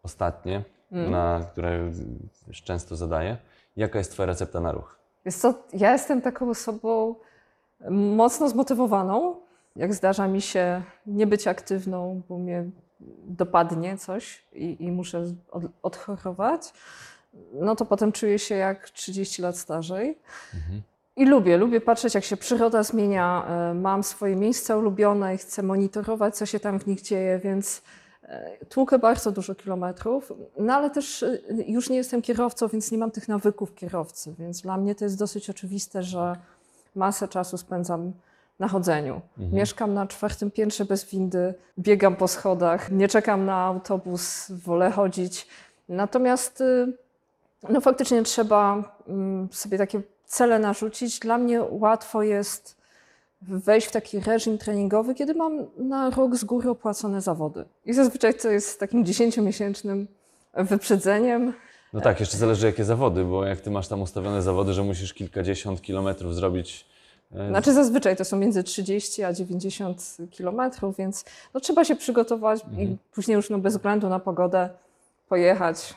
ostatnie, 0.03 0.63
Mm. 0.91 1.11
na 1.11 1.41
które 1.51 1.91
już 2.47 2.61
często 2.63 2.95
zadaję. 2.95 3.37
Jaka 3.77 3.97
jest 3.99 4.11
Twoja 4.11 4.25
recepta 4.27 4.59
na 4.59 4.71
ruch? 4.71 4.99
Jest 5.25 5.41
co, 5.41 5.53
ja 5.73 5.91
jestem 5.91 6.21
taką 6.21 6.49
osobą 6.49 7.15
mocno 7.89 8.49
zmotywowaną. 8.49 9.35
Jak 9.75 9.93
zdarza 9.93 10.27
mi 10.27 10.41
się 10.41 10.83
nie 11.05 11.27
być 11.27 11.47
aktywną, 11.47 12.21
bo 12.29 12.37
mnie 12.37 12.65
dopadnie 13.27 13.97
coś 13.97 14.43
i, 14.53 14.77
i 14.79 14.91
muszę 14.91 15.25
od, 15.51 15.63
odchorować, 15.83 16.73
no 17.53 17.75
to 17.75 17.85
potem 17.85 18.11
czuję 18.11 18.39
się 18.39 18.55
jak 18.55 18.89
30 18.89 19.41
lat 19.41 19.57
starzej. 19.57 20.17
Mhm. 20.53 20.81
I 21.15 21.25
lubię, 21.25 21.57
lubię 21.57 21.81
patrzeć, 21.81 22.15
jak 22.15 22.23
się 22.23 22.37
przyroda 22.37 22.83
zmienia. 22.83 23.45
E, 23.47 23.73
Mam 23.73 24.03
swoje 24.03 24.35
miejsca 24.35 24.77
ulubione 24.77 25.35
i 25.35 25.37
chcę 25.37 25.63
monitorować, 25.63 26.35
co 26.35 26.45
się 26.45 26.59
tam 26.59 26.79
w 26.79 26.87
nich 26.87 27.01
dzieje, 27.01 27.39
więc 27.39 27.81
e, 28.23 28.65
tłukę 28.65 28.99
bardzo 28.99 29.31
dużo 29.31 29.55
kilometrów. 29.55 30.33
No 30.59 30.73
ale 30.73 30.89
też 30.89 31.23
e, 31.23 31.37
już 31.67 31.89
nie 31.89 31.97
jestem 31.97 32.21
kierowcą, 32.21 32.67
więc 32.67 32.91
nie 32.91 32.97
mam 32.97 33.11
tych 33.11 33.27
nawyków 33.27 33.75
kierowcy, 33.75 34.35
więc 34.39 34.61
dla 34.61 34.77
mnie 34.77 34.95
to 34.95 35.05
jest 35.05 35.19
dosyć 35.19 35.49
oczywiste, 35.49 36.03
że 36.03 36.35
masę 36.95 37.27
czasu 37.27 37.57
spędzam 37.57 38.13
na 38.61 38.67
chodzeniu. 38.67 39.21
Mhm. 39.37 39.57
Mieszkam 39.57 39.93
na 39.93 40.07
czwartym 40.07 40.51
piętrze 40.51 40.85
bez 40.85 41.05
windy, 41.05 41.53
biegam 41.79 42.15
po 42.15 42.27
schodach, 42.27 42.91
nie 42.91 43.07
czekam 43.07 43.45
na 43.45 43.55
autobus, 43.55 44.51
wolę 44.51 44.91
chodzić. 44.91 45.47
Natomiast 45.89 46.61
y, 46.61 46.93
no 47.69 47.81
faktycznie 47.81 48.23
trzeba 48.23 48.83
mm, 49.07 49.47
sobie 49.51 49.77
takie 49.77 50.01
cele 50.25 50.59
narzucić. 50.59 51.19
Dla 51.19 51.37
mnie 51.37 51.61
łatwo 51.69 52.23
jest 52.23 52.77
wejść 53.41 53.87
w 53.87 53.91
taki 53.91 54.19
reżim 54.19 54.57
treningowy, 54.57 55.15
kiedy 55.15 55.33
mam 55.33 55.65
na 55.77 56.09
rok 56.09 56.35
z 56.35 56.43
góry 56.43 56.69
opłacone 56.69 57.21
zawody. 57.21 57.65
I 57.85 57.93
zazwyczaj 57.93 58.33
to 58.33 58.49
jest 58.49 58.79
takim 58.79 59.03
10-miesięcznym 59.03 60.05
wyprzedzeniem. 60.53 61.53
No 61.93 62.01
tak, 62.01 62.19
jeszcze 62.19 62.37
zależy 62.37 62.65
jakie 62.65 62.83
zawody, 62.83 63.23
bo 63.23 63.45
jak 63.45 63.61
Ty 63.61 63.71
masz 63.71 63.87
tam 63.87 64.01
ustawione 64.01 64.41
zawody, 64.41 64.73
że 64.73 64.83
musisz 64.83 65.13
kilkadziesiąt 65.13 65.81
kilometrów 65.81 66.35
zrobić. 66.35 66.90
E, 67.35 67.49
Znaczy 67.49 67.73
zazwyczaj 67.73 68.15
to 68.15 68.25
są 68.25 68.37
między 68.37 68.63
30 68.63 69.23
a 69.23 69.33
90 69.33 70.17
kilometrów, 70.31 70.97
więc 70.97 71.25
no, 71.53 71.59
trzeba 71.59 71.85
się 71.85 71.95
przygotować 71.95 72.61
i 72.77 72.97
później 73.13 73.35
już 73.35 73.49
no, 73.49 73.59
bez 73.59 73.73
względu 73.73 74.09
na 74.09 74.19
pogodę 74.19 74.69
pojechać, 75.29 75.93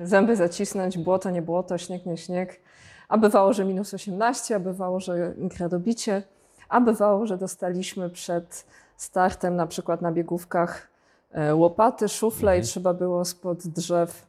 zęby 0.00 0.36
zacisnąć, 0.36 0.98
błoto, 0.98 1.30
nie 1.30 1.42
błoto, 1.42 1.78
śnieg, 1.78 2.06
nie 2.06 2.16
śnieg. 2.16 2.60
A 3.08 3.18
bywało, 3.18 3.52
że 3.52 3.64
minus 3.64 3.94
18, 3.94 4.56
a 4.56 4.60
bywało, 4.60 5.00
że 5.00 5.34
gradobicie, 5.38 6.22
a 6.68 6.80
bywało, 6.80 7.26
że 7.26 7.38
dostaliśmy 7.38 8.10
przed 8.10 8.64
startem 8.96 9.56
na 9.56 9.66
przykład 9.66 10.02
na 10.02 10.12
biegówkach 10.12 10.88
e, 11.32 11.54
łopaty, 11.54 12.08
szufle 12.08 12.58
i 12.58 12.62
trzeba 12.62 12.94
było 12.94 13.24
spod 13.24 13.66
drzew 13.66 14.26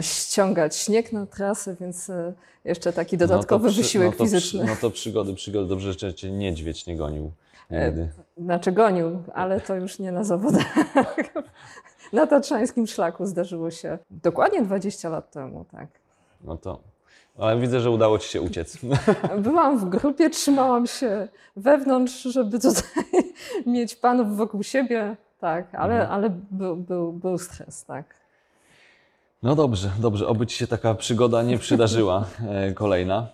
ściągać 0.00 0.76
śnieg 0.76 1.12
na 1.12 1.26
trasę, 1.26 1.76
więc 1.80 2.10
e, 2.10 2.32
jeszcze 2.64 2.92
taki 2.92 3.16
No 3.18 3.26
dodatkowy 3.26 3.68
przy- 3.68 3.76
wysiłek 3.76 4.18
no 4.18 4.24
fizyczny. 4.24 4.60
Przy, 4.60 4.70
no 4.70 4.76
to 4.80 4.90
przygody, 4.90 5.34
przygody. 5.34 5.68
Dobrze, 5.68 5.92
że 5.92 6.14
cię 6.14 6.30
niedźwiedź 6.30 6.86
nie 6.86 6.96
gonił 6.96 7.30
nigdy. 7.70 8.08
Znaczy 8.38 8.72
gonił, 8.72 9.22
ale 9.34 9.60
to 9.60 9.74
już 9.74 9.98
nie 9.98 10.12
na 10.12 10.24
zawodach. 10.24 10.74
Na 12.12 12.26
tatrzańskim 12.26 12.86
szlaku 12.86 13.26
zdarzyło 13.26 13.70
się 13.70 13.98
dokładnie 14.10 14.62
20 14.62 15.08
lat 15.08 15.30
temu, 15.30 15.64
tak. 15.72 15.86
No 16.44 16.56
to... 16.56 16.80
Ale 17.38 17.60
widzę, 17.60 17.80
że 17.80 17.90
udało 17.90 18.18
ci 18.18 18.28
się 18.28 18.40
uciec. 18.40 18.78
Byłam 19.38 19.78
w 19.78 19.84
grupie, 19.84 20.30
trzymałam 20.30 20.86
się 20.86 21.28
wewnątrz, 21.56 22.22
żeby 22.22 22.58
tutaj 22.58 22.82
mieć 23.66 23.96
panów 23.96 24.36
wokół 24.36 24.62
siebie, 24.62 25.16
tak, 25.40 25.74
ale, 25.74 25.94
Mhm. 25.94 26.12
ale 26.12 26.30
był, 26.50 26.76
był, 26.76 27.12
był 27.12 27.38
stres, 27.38 27.84
tak. 27.84 28.14
No 29.42 29.54
dobrze, 29.54 29.90
dobrze. 29.98 30.28
Oby 30.28 30.46
ci 30.46 30.56
się 30.56 30.66
taka 30.66 30.94
przygoda 30.94 31.42
nie 31.42 31.58
przydarzyła 31.58 32.24
e, 32.48 32.72
kolejna. 32.72 33.26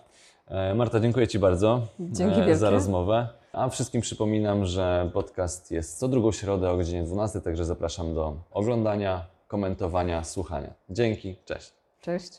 E, 0.48 0.74
Marta, 0.74 1.00
dziękuję 1.00 1.28
Ci 1.28 1.38
bardzo 1.38 1.80
Dzięki 2.00 2.34
za 2.34 2.46
wielkie. 2.46 2.70
rozmowę. 2.70 3.28
A 3.52 3.68
wszystkim 3.68 4.00
przypominam, 4.00 4.66
że 4.66 5.10
podcast 5.12 5.70
jest 5.70 5.98
co 5.98 6.08
drugą 6.08 6.32
środę 6.32 6.70
o 6.70 6.76
godzinie 6.76 7.02
12, 7.02 7.40
także 7.40 7.64
zapraszam 7.64 8.14
do 8.14 8.36
oglądania, 8.50 9.24
komentowania, 9.48 10.24
słuchania. 10.24 10.74
Dzięki, 10.90 11.36
cześć. 11.44 11.72
Cześć. 12.00 12.38